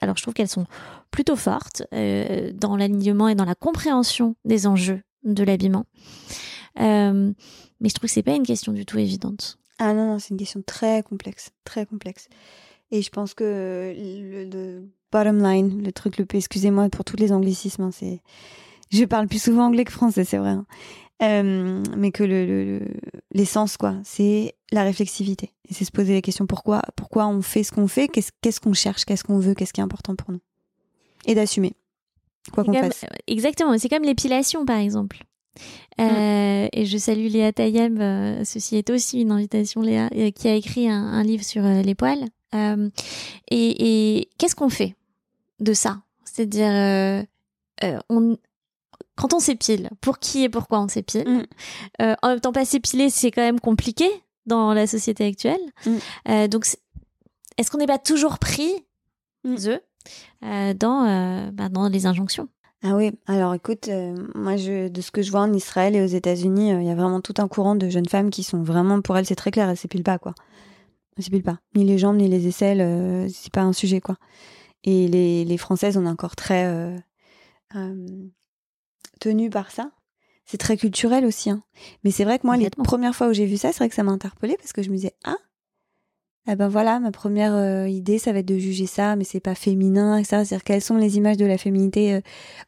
[0.00, 0.66] alors je trouve qu'elles sont
[1.10, 5.86] plutôt fortes euh, dans l'alignement et dans la compréhension des enjeux de l'habillement.
[6.80, 7.32] Euh,
[7.80, 9.58] mais je trouve que c'est pas une question du tout évidente.
[9.78, 12.28] Ah non, non, c'est une question très complexe, très complexe.
[12.90, 17.16] Et je pense que le, le bottom line, le truc le plus, excusez-moi pour tous
[17.16, 18.22] les anglicismes, hein, c'est,
[18.90, 20.66] je parle plus souvent anglais que français, c'est vrai, hein.
[21.22, 22.86] Euh, mais que le, le- le-
[23.32, 25.52] l'essence, quoi, c'est la réflexivité.
[25.68, 28.72] Et c'est se poser la question pourquoi, pourquoi on fait ce qu'on fait, qu'est-ce, qu'on
[28.72, 30.40] cherche, qu'est-ce qu'on veut, qu'est-ce qui est important pour nous?
[31.26, 31.74] Et d'assumer,
[32.52, 33.04] quoi qu'on fasse.
[33.26, 35.24] Exactement, c'est comme l'épilation par exemple.
[36.00, 40.46] Euh, Et je salue Léa Tayeb, euh, ceci est aussi une invitation Léa, euh, qui
[40.46, 42.24] a écrit un, un livre sur euh, les poils.
[42.54, 42.88] Euh,
[43.50, 44.94] et et qu'est-ce qu'on fait
[45.58, 46.00] de ça?
[46.24, 47.22] C'est-à-dire, euh,
[47.82, 48.36] euh, on,
[49.18, 51.42] quand on s'épile, pour qui et pourquoi on s'épile Mm.
[52.02, 54.06] Euh, En même temps, pas s'épiler, c'est quand même compliqué
[54.46, 55.60] dans la société actuelle.
[55.86, 55.90] Mm.
[56.28, 56.66] Euh, donc,
[57.56, 58.70] est-ce qu'on n'est pas toujours pris,
[59.44, 59.56] Mm.
[59.68, 59.80] eux,
[60.44, 62.48] euh, dans, euh, bah, dans les injonctions?
[62.84, 66.02] Ah oui, alors écoute, euh, moi je, de ce que je vois en Israël et
[66.02, 68.62] aux États-Unis, euh, il y a vraiment tout un courant de jeunes femmes qui sont
[68.62, 70.32] vraiment, pour elles c'est très clair, elles s'épilent pas quoi.
[71.16, 71.58] Elles s'épilent pas.
[71.74, 74.16] Ni les jambes, ni les aisselles, euh, c'est pas un sujet quoi.
[74.84, 76.64] Et les, les Françaises, on est encore très
[79.18, 79.90] tenues par ça.
[80.44, 81.50] C'est très culturel aussi.
[81.50, 81.62] Hein.
[82.04, 83.94] Mais c'est vrai que moi, les premières fois où j'ai vu ça, c'est vrai que
[83.94, 85.36] ça m'a interpellée parce que je me disais, ah,
[86.50, 89.38] eh ben voilà, ma première euh, idée, ça va être de juger ça, mais c'est
[89.38, 90.44] pas féminin, etc.
[90.46, 92.20] C'est-à-dire quelles sont les images de la féminité euh,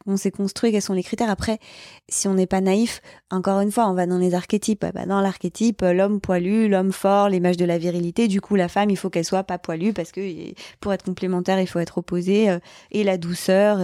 [0.05, 1.31] qu'on s'est construit, quels sont les critères.
[1.31, 1.57] Après,
[2.07, 3.01] si on n'est pas naïf,
[3.31, 4.85] encore une fois, on va dans les archétypes.
[4.87, 8.27] Eh ben, dans l'archétype, euh, l'homme poilu, l'homme fort, l'image de la virilité.
[8.27, 10.21] Du coup, la femme, il faut qu'elle soit pas poilue parce que
[10.79, 12.51] pour être complémentaire, il faut être opposé.
[12.51, 12.59] euh,
[12.91, 13.79] et la douceur,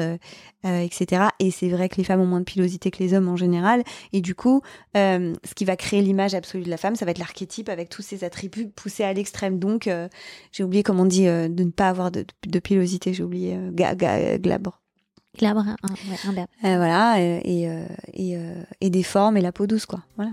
[0.63, 1.23] etc.
[1.39, 3.83] Et c'est vrai que les femmes ont moins de pilosité que les hommes en général.
[4.11, 4.61] Et du coup,
[4.95, 8.01] ce qui va créer l'image absolue de la femme, ça va être l'archétype avec tous
[8.01, 9.59] ses attributs poussés à l'extrême.
[9.59, 10.07] Donc, euh,
[10.51, 13.13] j'ai oublié comment on dit euh, de ne pas avoir de, de pilosité.
[13.13, 14.81] J'ai oublié euh, ga, ga- glabre.
[15.37, 16.47] Glabre, un, ouais, un verbe.
[16.63, 17.67] Euh, voilà, et,
[18.13, 18.37] et,
[18.81, 20.01] et des formes et la peau douce, quoi.
[20.15, 20.31] Voilà.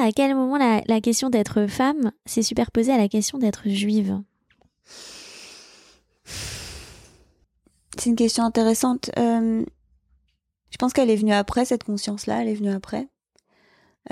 [0.00, 4.20] À quel moment la, la question d'être femme s'est superposée à la question d'être juive?
[7.98, 9.10] C'est une question intéressante.
[9.18, 9.64] Euh,
[10.70, 13.08] je pense qu'elle est venue après, cette conscience-là, elle est venue après.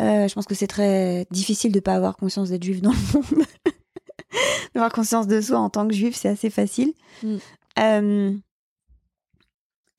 [0.01, 3.13] Euh, je pense que c'est très difficile de pas avoir conscience d'être juif dans le
[3.15, 3.47] monde.
[4.75, 6.93] D'avoir conscience de soi en tant que juif, c'est assez facile.
[7.23, 7.37] Mm.
[7.79, 8.35] Euh,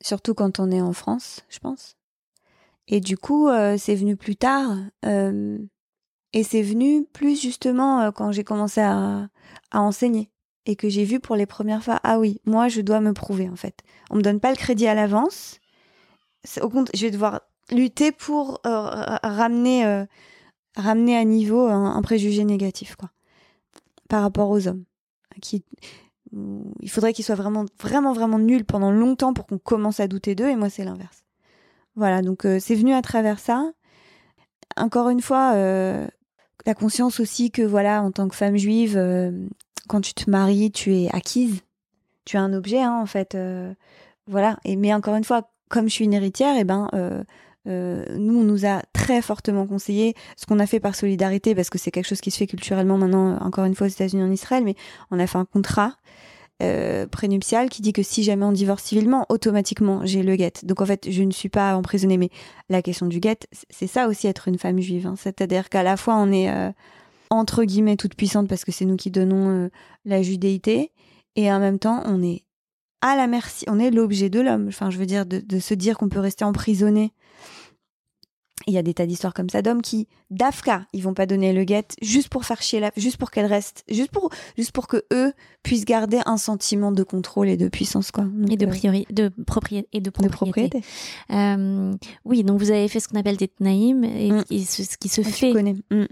[0.01, 1.95] surtout quand on est en France, je pense.
[2.87, 4.77] Et du coup, c'est venu plus tard.
[5.03, 9.27] et c'est venu plus justement quand j'ai commencé à,
[9.71, 10.29] à enseigner
[10.67, 13.49] et que j'ai vu pour les premières fois, ah oui, moi je dois me prouver
[13.49, 13.81] en fait.
[14.11, 15.59] On me donne pas le crédit à l'avance.
[16.61, 17.41] Au compte, je vais devoir
[17.71, 20.05] lutter pour euh, ra- ramener, euh,
[20.75, 23.09] ramener à niveau un, préjugé négatif quoi,
[24.09, 24.83] par rapport aux hommes.
[25.41, 25.63] Qui,
[26.81, 30.35] il faudrait qu'ils soient vraiment, vraiment, vraiment nuls pendant longtemps pour qu'on commence à douter
[30.35, 30.49] d'eux.
[30.49, 31.23] Et moi, c'est l'inverse.
[31.95, 33.71] Voilà, donc euh, c'est venu à travers ça.
[34.75, 38.97] Encore une fois, la conscience aussi que voilà, en tant que femme juive,
[39.87, 41.61] quand tu te maries, tu es acquise.
[42.25, 43.35] Tu es un objet, hein, en fait.
[43.35, 43.73] euh,
[44.27, 44.57] voilà.
[44.65, 47.23] Et mais encore une fois, comme je suis une héritière, et ben, euh,
[47.67, 51.69] euh, nous, on nous a très fortement conseillé ce qu'on a fait par solidarité, parce
[51.69, 54.31] que c'est quelque chose qui se fait culturellement maintenant, encore une fois aux États-Unis, en
[54.31, 54.75] Israël, mais
[55.11, 55.95] on a fait un contrat
[57.11, 60.53] prénuptial qui dit que si jamais on divorce civilement, automatiquement j'ai le guet.
[60.63, 62.31] Donc en fait, je ne suis pas emprisonnée, mais
[62.69, 63.37] la question du guet,
[63.69, 65.05] c'est ça aussi être une femme juive.
[65.05, 65.13] hein.
[65.15, 66.49] C'est-à-dire qu'à la fois on est
[67.29, 69.69] entre guillemets toute puissante parce que c'est nous qui donnons euh,
[70.05, 70.91] la judéité,
[71.35, 72.43] et en même temps on est
[73.01, 74.67] à la merci, on est l'objet de l'homme.
[74.69, 77.11] Enfin, je veux dire de, de se dire qu'on peut rester emprisonné.
[78.65, 81.53] Il y a des tas d'histoires comme ça d'hommes qui, d'Afka, ils vont pas donner
[81.53, 84.87] le guet juste pour faire chier la, juste pour qu'elle reste, juste pour, juste pour
[84.87, 85.31] que eux
[85.63, 88.25] puissent garder un sentiment de contrôle et de puissance, quoi.
[88.25, 90.81] Donc, et de, euh, priori, de, propriété, et de de propriété.
[91.31, 91.93] Euh,
[92.25, 94.43] oui, donc vous avez fait ce qu'on appelle des tnaïm, et, Mm.
[94.49, 95.75] et ce, ce qui se Ah, tu fait connais.
[95.91, 96.05] Mm.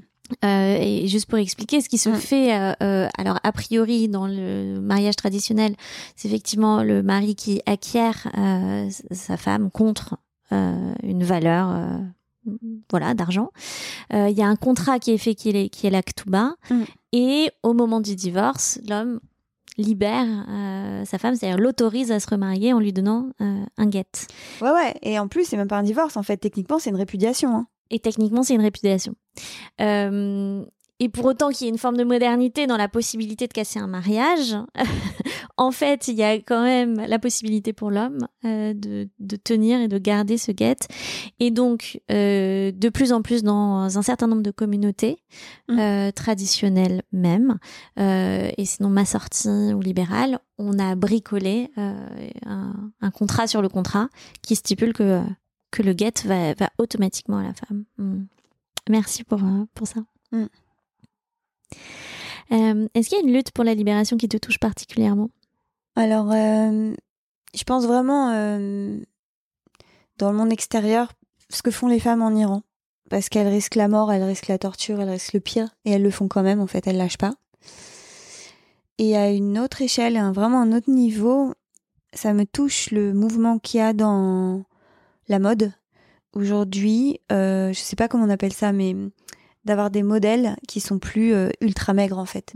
[0.44, 2.16] Euh, et juste pour expliquer, ce qui se Mm.
[2.16, 5.76] fait, euh, euh, alors a priori dans le mariage traditionnel,
[6.16, 8.28] c'est effectivement le mari qui acquiert
[9.12, 10.18] sa femme contre
[10.52, 12.00] une valeur,
[12.90, 13.50] voilà, d'argent.
[14.12, 16.56] Il y a un contrat qui est fait qui est, qui est l'actuba.
[16.70, 16.84] Mm.
[17.14, 19.20] Et au moment du divorce, l'homme
[19.78, 24.06] libère euh, sa femme, c'est-à-dire l'autorise à se remarier en lui donnant euh, un guet.
[24.62, 24.94] Ouais, ouais.
[25.02, 26.16] Et en plus, c'est même pas un divorce.
[26.18, 27.56] En fait, techniquement, c'est une répudiation.
[27.56, 27.68] hein.
[27.92, 29.16] Et techniquement, c'est une répudiation.
[29.82, 30.64] Euh,
[31.00, 33.80] et pour autant qu'il y ait une forme de modernité dans la possibilité de casser
[33.80, 34.56] un mariage,
[35.58, 39.82] en fait, il y a quand même la possibilité pour l'homme euh, de, de tenir
[39.82, 40.78] et de garder ce guet.
[41.42, 45.18] Et donc, euh, de plus en plus dans un certain nombre de communautés
[45.68, 45.80] Mm.
[45.80, 47.58] euh, traditionnelles même,
[47.98, 54.10] et sinon ma sortie ou libérale, on a bricolé un, un contrat sur le contrat
[54.42, 55.22] qui stipule que
[55.72, 57.84] que le guet va, va automatiquement à la femme.
[57.98, 58.26] Mm.
[58.90, 60.02] Merci pour, euh, pour ça.
[60.32, 60.46] Mm.
[62.52, 65.30] Euh, Est-ce qu'il y a une lutte pour la libération qui te touche particulièrement?
[65.96, 66.94] Alors, euh,
[67.56, 69.00] je pense vraiment euh,
[70.18, 71.12] dans le monde extérieur,
[71.50, 72.62] ce que font les femmes en Iran.
[73.10, 75.70] Parce qu'elles risquent la mort, elles risquent la torture, elles risquent le pire.
[75.86, 77.34] Et elles le font quand même, en fait, elles lâchent pas.
[78.98, 81.54] Et à une autre échelle, à un- vraiment un autre niveau,
[82.14, 84.64] ça me touche le mouvement qu'il y a dans
[85.28, 85.72] la mode.
[86.36, 88.96] Aujourd'hui, euh, je sais pas comment on appelle ça, mais
[89.64, 92.54] d'avoir des modèles qui sont plus euh, ultra maigres, en fait.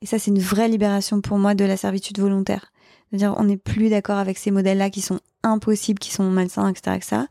[0.00, 2.72] Et ça, c'est une vraie libération pour moi de la servitude volontaire.
[3.10, 6.96] C'est-à-dire, on n'est plus d'accord avec ces modèles-là qui sont impossibles, qui sont malsains, etc.,
[6.96, 7.22] etc.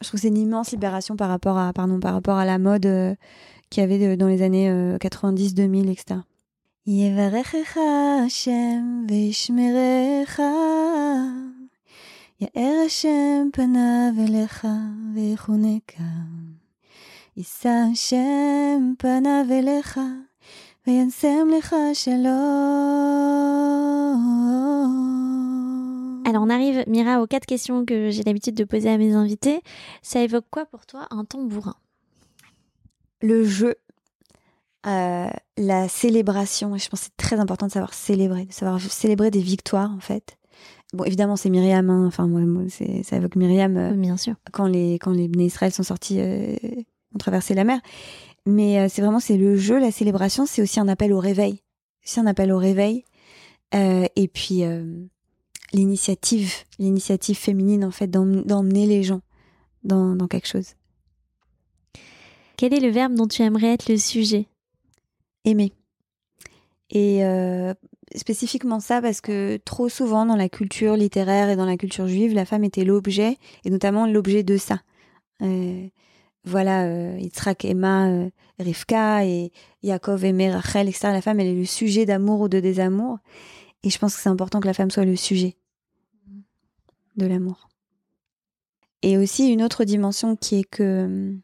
[0.00, 2.58] Je trouve que c'est une immense libération par rapport à, pardon, par rapport à la
[2.58, 3.14] mode euh,
[3.70, 6.20] qu'il y avait de- dans les années euh, 90, 2000, etc.
[12.41, 14.67] יברכך השם וישמרך, יאר השם פניו אליך
[15.15, 16.03] ויחונקה.
[17.37, 19.99] יישא השם פניו אליך
[20.87, 22.29] וישם לך שלום.
[26.25, 29.61] Alors on arrive, Mira, aux quatre questions que j'ai l'habitude de poser à mes invités.
[30.03, 31.75] Ça évoque quoi pour toi un tambourin
[33.21, 33.75] le jeu,
[34.85, 36.75] euh, la célébration.
[36.75, 39.91] Et je pense que c'est très important de savoir célébrer, de savoir célébrer des victoires,
[39.91, 40.37] en fait.
[40.94, 41.90] Bon, évidemment, c'est Myriam.
[41.90, 42.06] hein.
[42.06, 44.34] Enfin, moi, ça évoque Myriam euh, Bien sûr.
[44.52, 46.56] quand les quand les Bnei Israël sont sortis, euh,
[47.14, 47.80] ont traversé la mer.
[48.46, 50.46] Mais euh, c'est vraiment c'est le jeu, la célébration.
[50.46, 51.60] C'est aussi un appel au réveil.
[52.02, 53.04] C'est un appel au réveil.
[53.72, 54.62] Et puis
[55.72, 59.20] l'initiative, l'initiative féminine en fait d'em- d'emmener les gens
[59.82, 60.74] dans, dans quelque chose.
[62.56, 64.46] Quel est le verbe dont tu aimerais être le sujet?
[65.44, 65.72] Aimer.
[66.90, 67.74] Et euh,
[68.14, 72.34] spécifiquement ça parce que trop souvent dans la culture littéraire et dans la culture juive,
[72.34, 74.80] la femme était l'objet, et notamment l'objet de ça.
[75.42, 75.88] Euh,
[76.44, 79.50] voilà, euh, Yitzhak aima euh, Rivka et
[79.82, 81.08] Yaakov aimait Rachel, etc.
[81.08, 83.18] La femme, elle est le sujet d'amour ou de désamour.
[83.82, 85.56] Et je pense que c'est important que la femme soit le sujet
[87.16, 87.68] de l'amour.
[89.02, 91.40] Et aussi une autre dimension qui est que hum,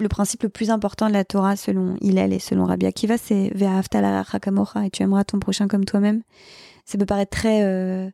[0.00, 3.52] le principe le plus important de la Torah selon Hillel et selon Rabbi Akiva, c'est
[4.40, 6.22] kamocha et tu aimeras ton prochain comme toi-même.
[6.84, 8.10] Ça peut paraître très, euh,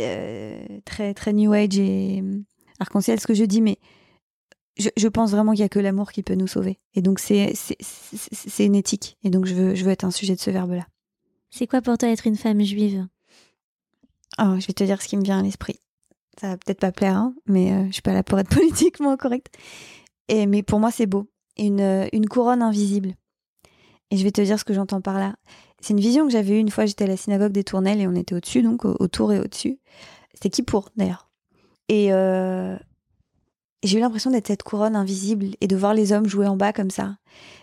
[0.00, 2.40] euh, très, très New Age et euh,
[2.80, 3.78] arc-en-ciel ce que je dis, mais
[4.78, 6.80] je, je pense vraiment qu'il y a que l'amour qui peut nous sauver.
[6.94, 7.52] Et donc c'est
[8.58, 9.16] une éthique.
[9.22, 10.86] Et donc je veux, je veux être un sujet de ce verbe-là.
[11.50, 13.06] C'est quoi pour toi être une femme juive?
[14.38, 15.80] Oh, je vais te dire ce qui me vient à l'esprit.
[16.38, 19.16] Ça va peut-être pas plaire, hein, mais euh, je suis pas là pour être politiquement
[19.16, 19.56] correcte.
[20.30, 21.28] Mais pour moi, c'est beau.
[21.58, 23.14] Une, euh, une couronne invisible.
[24.10, 25.36] Et je vais te dire ce que j'entends par là.
[25.80, 26.86] C'est une vision que j'avais eue une fois.
[26.86, 29.78] J'étais à la synagogue des Tournelles et on était au-dessus, donc au- autour et au-dessus.
[30.34, 31.28] C'était qui pour d'ailleurs.
[31.88, 32.76] Et euh,
[33.82, 36.72] j'ai eu l'impression d'être cette couronne invisible et de voir les hommes jouer en bas
[36.72, 37.16] comme ça.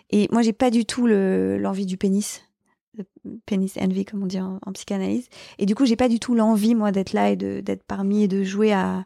[0.09, 2.41] Et moi, j'ai pas du tout le- l'envie du pénis.
[3.45, 5.27] Pénis envy, comme on dit en, psychanalyse.
[5.57, 8.27] Et du coup, j'ai pas du tout l'envie, moi, d'être là et d'être parmi et
[8.27, 9.05] de jouer à.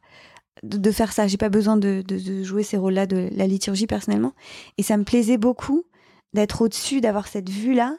[0.63, 1.27] De, faire ça.
[1.27, 4.33] J'ai pas besoin de, de- jouer ces rôles-là de la liturgie personnellement.
[4.77, 5.83] Et ça me plaisait beaucoup
[6.33, 7.97] d'être au-dessus, d'avoir cette vue-là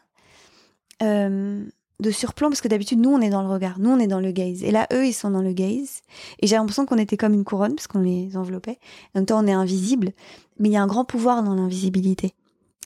[1.02, 1.64] euh,
[2.00, 4.20] de surplomb, parce que d'habitude, nous, on est dans le regard, nous, on est dans
[4.20, 4.62] le gaze.
[4.62, 6.00] Et là, eux, ils sont dans le gaze.
[6.40, 8.78] Et j'ai l'impression qu'on était comme une couronne, parce qu'on les enveloppait.
[9.14, 10.12] En même temps, on est invisible.
[10.58, 12.34] Mais il y a un grand pouvoir dans l'invisibilité.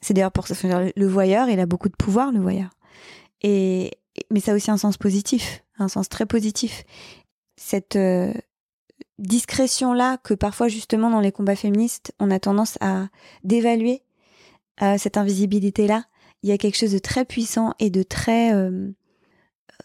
[0.01, 0.55] C'est d'ailleurs pour ça,
[0.97, 2.71] le voyeur, il a beaucoup de pouvoir, le voyeur.
[3.43, 3.91] Et,
[4.31, 6.85] mais ça a aussi un sens positif, un sens très positif.
[7.57, 8.33] Cette euh,
[9.23, 13.09] discrétion-là que parfois justement dans les combats féministes, on a tendance à
[13.45, 14.03] d'évaluer
[14.83, 16.05] euh, cette invisibilité-là.
[16.43, 18.91] Il y a quelque chose de très puissant et de très euh,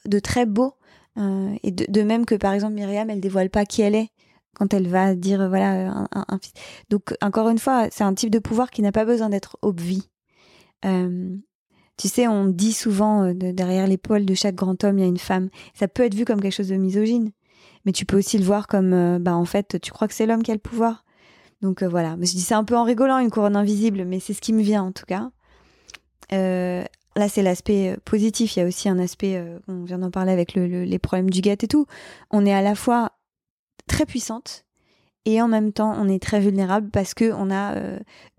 [0.05, 0.73] de très beau.
[1.17, 4.09] Euh, et de, même que par exemple Myriam, elle dévoile pas qui elle est
[4.53, 6.39] quand elle va dire voilà un,
[6.89, 10.09] donc encore une fois c'est un type de pouvoir qui n'a pas besoin d'être obvi.
[10.83, 15.07] Tu sais, on dit souvent de, derrière l'épaule de chaque grand homme, il y a
[15.07, 15.49] une femme.
[15.73, 17.31] Ça peut être vu comme quelque chose de misogyne,
[17.85, 20.25] mais tu peux aussi le voir comme, euh, bah en fait, tu crois que c'est
[20.25, 21.03] l'homme qui a le pouvoir.
[21.61, 24.19] Donc euh, voilà, mais je dis ça un peu en rigolant, une couronne invisible, mais
[24.19, 25.31] c'est ce qui me vient en tout cas.
[26.33, 26.83] Euh,
[27.15, 28.55] là, c'est l'aspect euh, positif.
[28.55, 31.57] Il y a aussi un aspect, on vient d'en parler avec les problèmes du guet
[31.61, 31.85] et tout.
[32.31, 33.11] On est à la fois
[33.87, 34.65] très puissante
[35.25, 37.75] et en même temps, on est très vulnérable parce que on a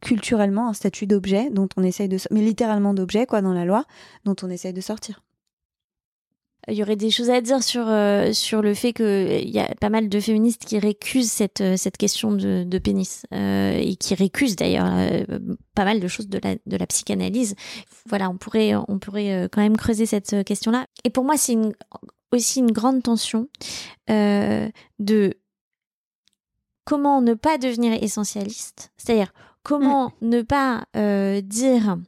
[0.00, 3.84] culturellement un statut d'objet dont on essaye mais littéralement d'objet quoi dans la loi,
[4.24, 5.22] dont on essaye de sortir
[6.68, 9.58] il y aurait des choses à dire sur, euh, sur le fait qu'il euh, y
[9.58, 13.96] a pas mal de féministes qui récusent cette, euh, cette question de, de pénis et
[13.96, 14.88] qui récusent d'ailleurs
[15.74, 17.54] pas mal de choses de la, de la psychanalyse.
[18.06, 20.86] Voilà, on pourrait, on pourrait quand même creuser cette question-là.
[21.04, 21.56] Et pour moi, c'est
[22.32, 23.48] aussi une grande tension
[24.08, 25.34] de
[26.84, 30.28] comment ne pas devenir essentialiste, c'est-à-dire comment mm.
[30.28, 30.84] ne pas
[31.42, 31.98] dire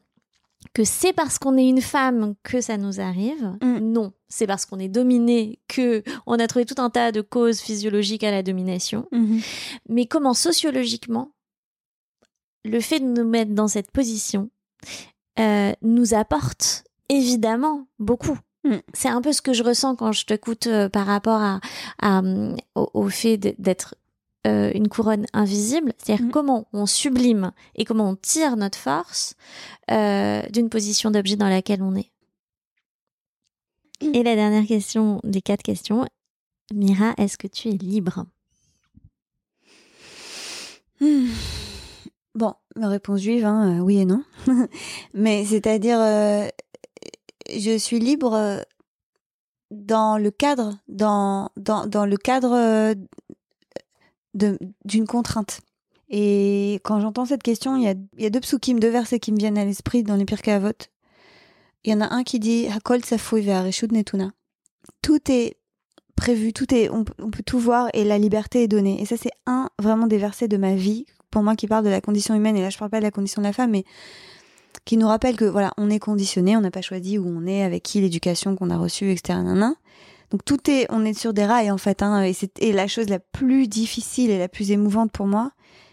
[0.72, 3.56] que c'est parce qu'on est une femme que ça nous arrive.
[3.62, 3.78] Mm.
[3.78, 7.60] Non, c'est parce qu'on est dominé que on a trouvé tout un tas de causes
[7.60, 9.08] physiologiques à la domination.
[9.12, 9.44] Mm-hmm.
[9.88, 11.32] Mais comment sociologiquement,
[12.64, 14.50] le fait de nous mettre dans cette position
[15.38, 18.38] euh, nous apporte évidemment beaucoup.
[18.64, 18.76] Mm.
[18.92, 22.22] C'est un peu ce que je ressens quand je t'écoute euh, par rapport à,
[22.74, 23.94] au, fait d'être
[24.46, 26.30] euh, une couronne invisible, c'est-à-dire mm.
[26.30, 29.34] comment on sublime et comment on tire notre force
[29.90, 32.10] euh, d'une position d'objet dans laquelle on est.
[34.02, 34.14] Mm.
[34.14, 36.06] Et la dernière question des quatre questions,
[36.72, 38.24] Mira, est-ce que tu es libre?
[41.00, 41.28] Hmm.
[42.34, 44.22] Bon, ma réponse juive, hein, euh, oui et non.
[45.14, 45.98] Mais c'est-à-dire,
[47.54, 48.64] je suis libre
[49.70, 52.94] dans le cadre, dans, dans, dans le cadre
[54.34, 55.60] d'une contrainte.
[56.08, 59.30] Et quand j'entends cette question, il y a, y a, deux psukim, deux versets qui
[59.32, 60.90] me viennent à l'esprit dans les pires vote.
[61.84, 63.00] Il y en a un qui dit Hakol
[63.90, 64.32] netuna.
[65.02, 65.56] Tout est
[66.16, 69.00] prévu, tout est, on, peut tout voir et la liberté est donnée.
[69.00, 71.90] Et ça, c'est un vraiment des versets de ma vie, pour moi, qui parle de
[71.90, 72.56] la condition humaine.
[72.56, 73.84] Et là, je parle pas de la condition de la femme, mais
[74.84, 77.62] qui nous rappelle que voilà, on est conditionné, on n'a pas choisi où on est,
[77.62, 79.38] avec qui, l'éducation qu'on a reçue, etc.
[80.30, 82.02] Donc tout est, on est sur des rails en fait.
[82.02, 85.52] Hein, et, et la chose la plus difficile et la plus émouvante pour moi,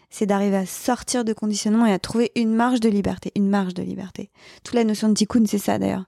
[0.09, 3.73] c'est d'arriver à sortir de conditionnement et à trouver une marge de liberté, une marge
[3.73, 4.29] de liberté.
[4.63, 6.05] Toute la notion de tikkun, c'est ça d'ailleurs.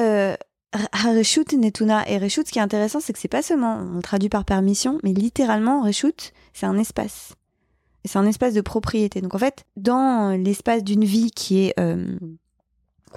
[0.00, 0.36] Euh,
[0.74, 4.02] Reshut Netuna et Reshut, ce qui est intéressant, c'est que c'est pas seulement, on le
[4.02, 7.34] traduit par permission, mais littéralement, Reshut, c'est un espace.
[8.04, 9.20] C'est un espace de propriété.
[9.20, 12.18] Donc en fait, dans l'espace d'une vie qui est euh,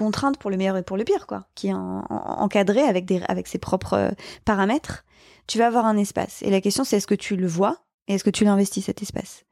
[0.01, 3.47] contrainte pour le meilleur et pour le pire, quoi, qui est encadré avec, des, avec
[3.47, 4.11] ses propres euh,
[4.45, 5.05] paramètres,
[5.45, 6.41] tu vas avoir un espace.
[6.41, 9.03] Et la question, c'est est-ce que tu le vois et est-ce que tu l'investis cet
[9.03, 9.45] espace?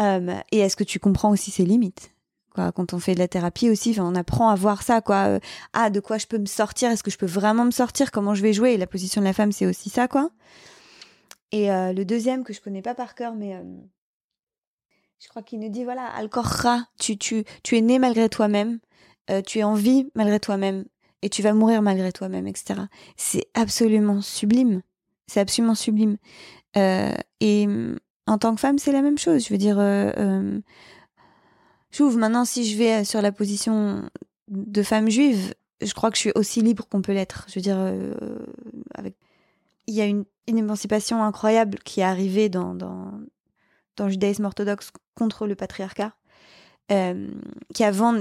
[0.00, 2.14] Euh, Et est-ce que tu comprends aussi ses limites
[2.54, 5.26] Quoi, quand on fait de la thérapie aussi, on apprend à voir ça, quoi.
[5.28, 5.40] Euh,
[5.74, 8.34] ah, de quoi je peux me sortir Est-ce que je peux vraiment me sortir Comment
[8.34, 10.30] je vais jouer Et la position de la femme, c'est aussi ça, quoi.
[11.52, 13.60] Et le deuxième que je connais pas par cœur, mais
[15.20, 18.78] je crois qu'il nous dit voilà, Alcorra, tu, tu, tu es né malgré toi-même.
[19.30, 20.84] Euh, tu es en vie malgré toi-même
[21.22, 22.80] et tu vas mourir malgré toi-même, etc.
[23.16, 24.82] C'est absolument sublime.
[25.26, 26.16] C'est absolument sublime.
[26.76, 27.68] Euh, et
[28.26, 29.44] en tant que femme, c'est la même chose.
[29.44, 30.58] Je veux dire, euh,
[31.90, 34.08] j'ouvre maintenant si je vais sur la position
[34.48, 37.44] de femme juive, je crois que je suis aussi libre qu'on peut l'être.
[37.48, 37.78] Je veux dire,
[38.94, 39.14] avec...
[39.86, 43.12] il y a une, émancipation incroyable qui est arrivée dans, dans,
[43.96, 46.12] dans le judaïsme orthodoxe contre le patriarcat.
[46.92, 47.28] Euh,
[47.72, 48.12] qui avant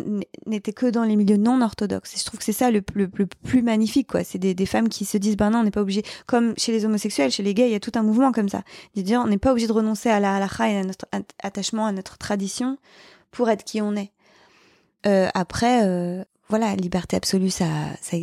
[0.46, 2.14] n'était que dans les milieux non orthodoxes.
[2.14, 4.24] Et je trouve que c'est ça le, plus magnifique, quoi.
[4.24, 6.86] C'est des, femmes qui se disent, ben non, on n'est pas obligé, comme chez les
[6.86, 8.62] homosexuels, chez les gays, il y a tout un mouvement comme ça.
[8.96, 11.08] De dire, on n'est pas obligé de renoncer à la halakha et à notre
[11.42, 12.78] attachement à notre tradition
[13.32, 14.12] pour être qui on est.
[15.08, 17.66] Euh, après, euh, voilà, liberté absolue, ça,
[18.02, 18.18] ça,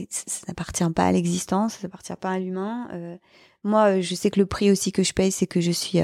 [0.47, 2.89] n'appartient pas à l'existence, ça n'appartient pas à l'humain.
[3.65, 5.99] moi, je sais que le prix aussi que je paye, c'est que je suis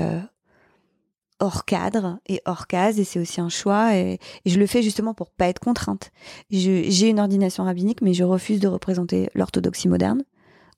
[1.42, 5.12] hors cadre et hors case et c'est aussi un choix et, je le fais justement
[5.12, 6.12] pour pas être contrainte.
[6.50, 10.22] J'ai une ordination rabbinique mais je refuse de représenter l'orthodoxie moderne,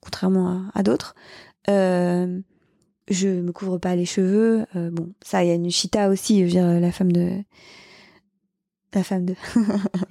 [0.01, 1.15] contrairement à, d'autres.
[1.69, 2.41] Euh,
[3.09, 4.65] je me couvre pas les cheveux.
[4.75, 7.43] Euh, bon, ça, il y a une chita aussi, je veux dire, la femme de.
[8.93, 9.35] La femme de.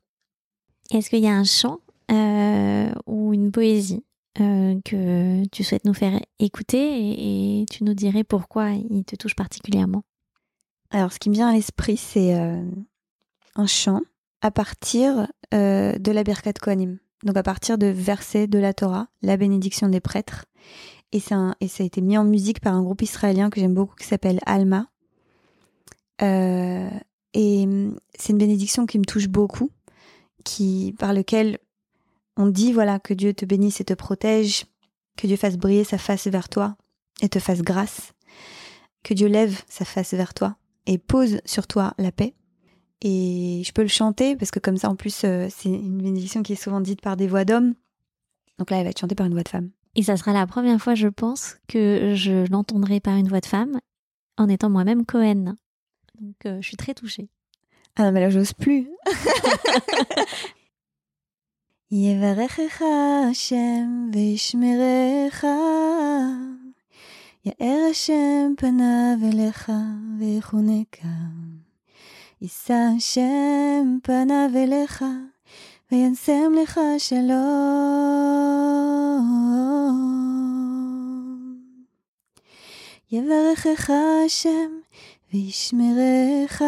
[0.92, 1.80] Est-ce qu'il y a un chant
[2.12, 4.04] euh, ou une poésie
[4.40, 9.16] euh, que tu souhaites nous faire écouter et, et, tu nous dirais pourquoi il te
[9.16, 10.04] touche particulièrement?
[10.92, 12.64] Alors, ce qui me vient à l'esprit, c'est euh,
[13.56, 14.02] un chant
[14.46, 17.00] à partir euh, de la Birkat Kohanim.
[17.24, 20.46] Donc, à partir de versets de la Torah, la bénédiction des prêtres.
[21.12, 23.74] Et, un, et ça a été mis en musique par un groupe israélien que j'aime
[23.74, 24.86] beaucoup qui s'appelle Alma.
[26.22, 26.92] Euh,
[27.34, 27.68] et
[28.20, 29.72] c'est une bénédiction qui me touche beaucoup,
[30.44, 31.58] qui, par lequel
[32.38, 34.68] on dit voilà que Dieu te bénisse et te protège,
[35.18, 36.78] que Dieu fasse briller sa face vers toi
[37.20, 38.14] et te fasse grâce,
[39.02, 42.36] que Dieu lève sa face vers toi et pose sur toi la paix
[43.03, 46.43] Et je peux le chanter parce que comme ça en plus euh, c'est une bénédiction
[46.43, 47.75] qui est souvent dite par des voix d'hommes.
[48.59, 49.71] Donc là elle va être chantée par une voix de femme.
[49.95, 53.47] Et ça sera la première fois je pense que je l'entendrai par une voix de
[53.47, 53.81] femme
[54.37, 55.57] en étant moi-même Cohen.
[56.21, 57.29] Donc euh, je suis très touchée.
[57.97, 58.89] Ah non mais là j'ose plus.
[61.93, 62.83] יברכך
[63.31, 65.45] השם וישמרך,
[67.45, 69.73] יאר השם פניו אליך
[70.19, 71.09] ויחונקה.
[72.42, 75.06] יישא השם פניו אליך
[75.92, 77.36] וישם לך שלום.
[83.12, 83.92] יברכך
[84.26, 84.72] השם
[85.34, 86.62] וישמרך,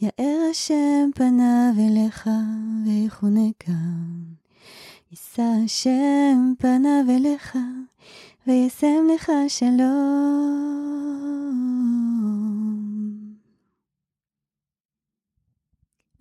[0.00, 2.30] יאר השם פניו אליך
[2.86, 3.72] ויחונקה.
[5.10, 7.58] יישא השם פניו אליך
[8.46, 11.47] וישם לך שלום.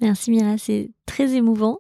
[0.02, 1.80] Merci Mira, c'est très émouvant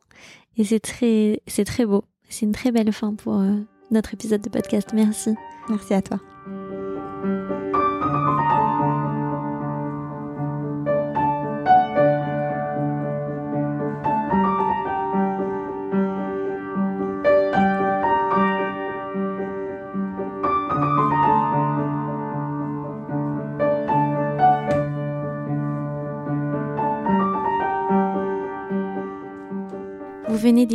[0.57, 2.03] et c'est très, c'est très beau.
[2.29, 3.55] C'est une très belle fin pour euh,
[3.91, 4.89] notre épisode de podcast.
[4.93, 5.35] Merci.
[5.69, 6.19] Merci à toi.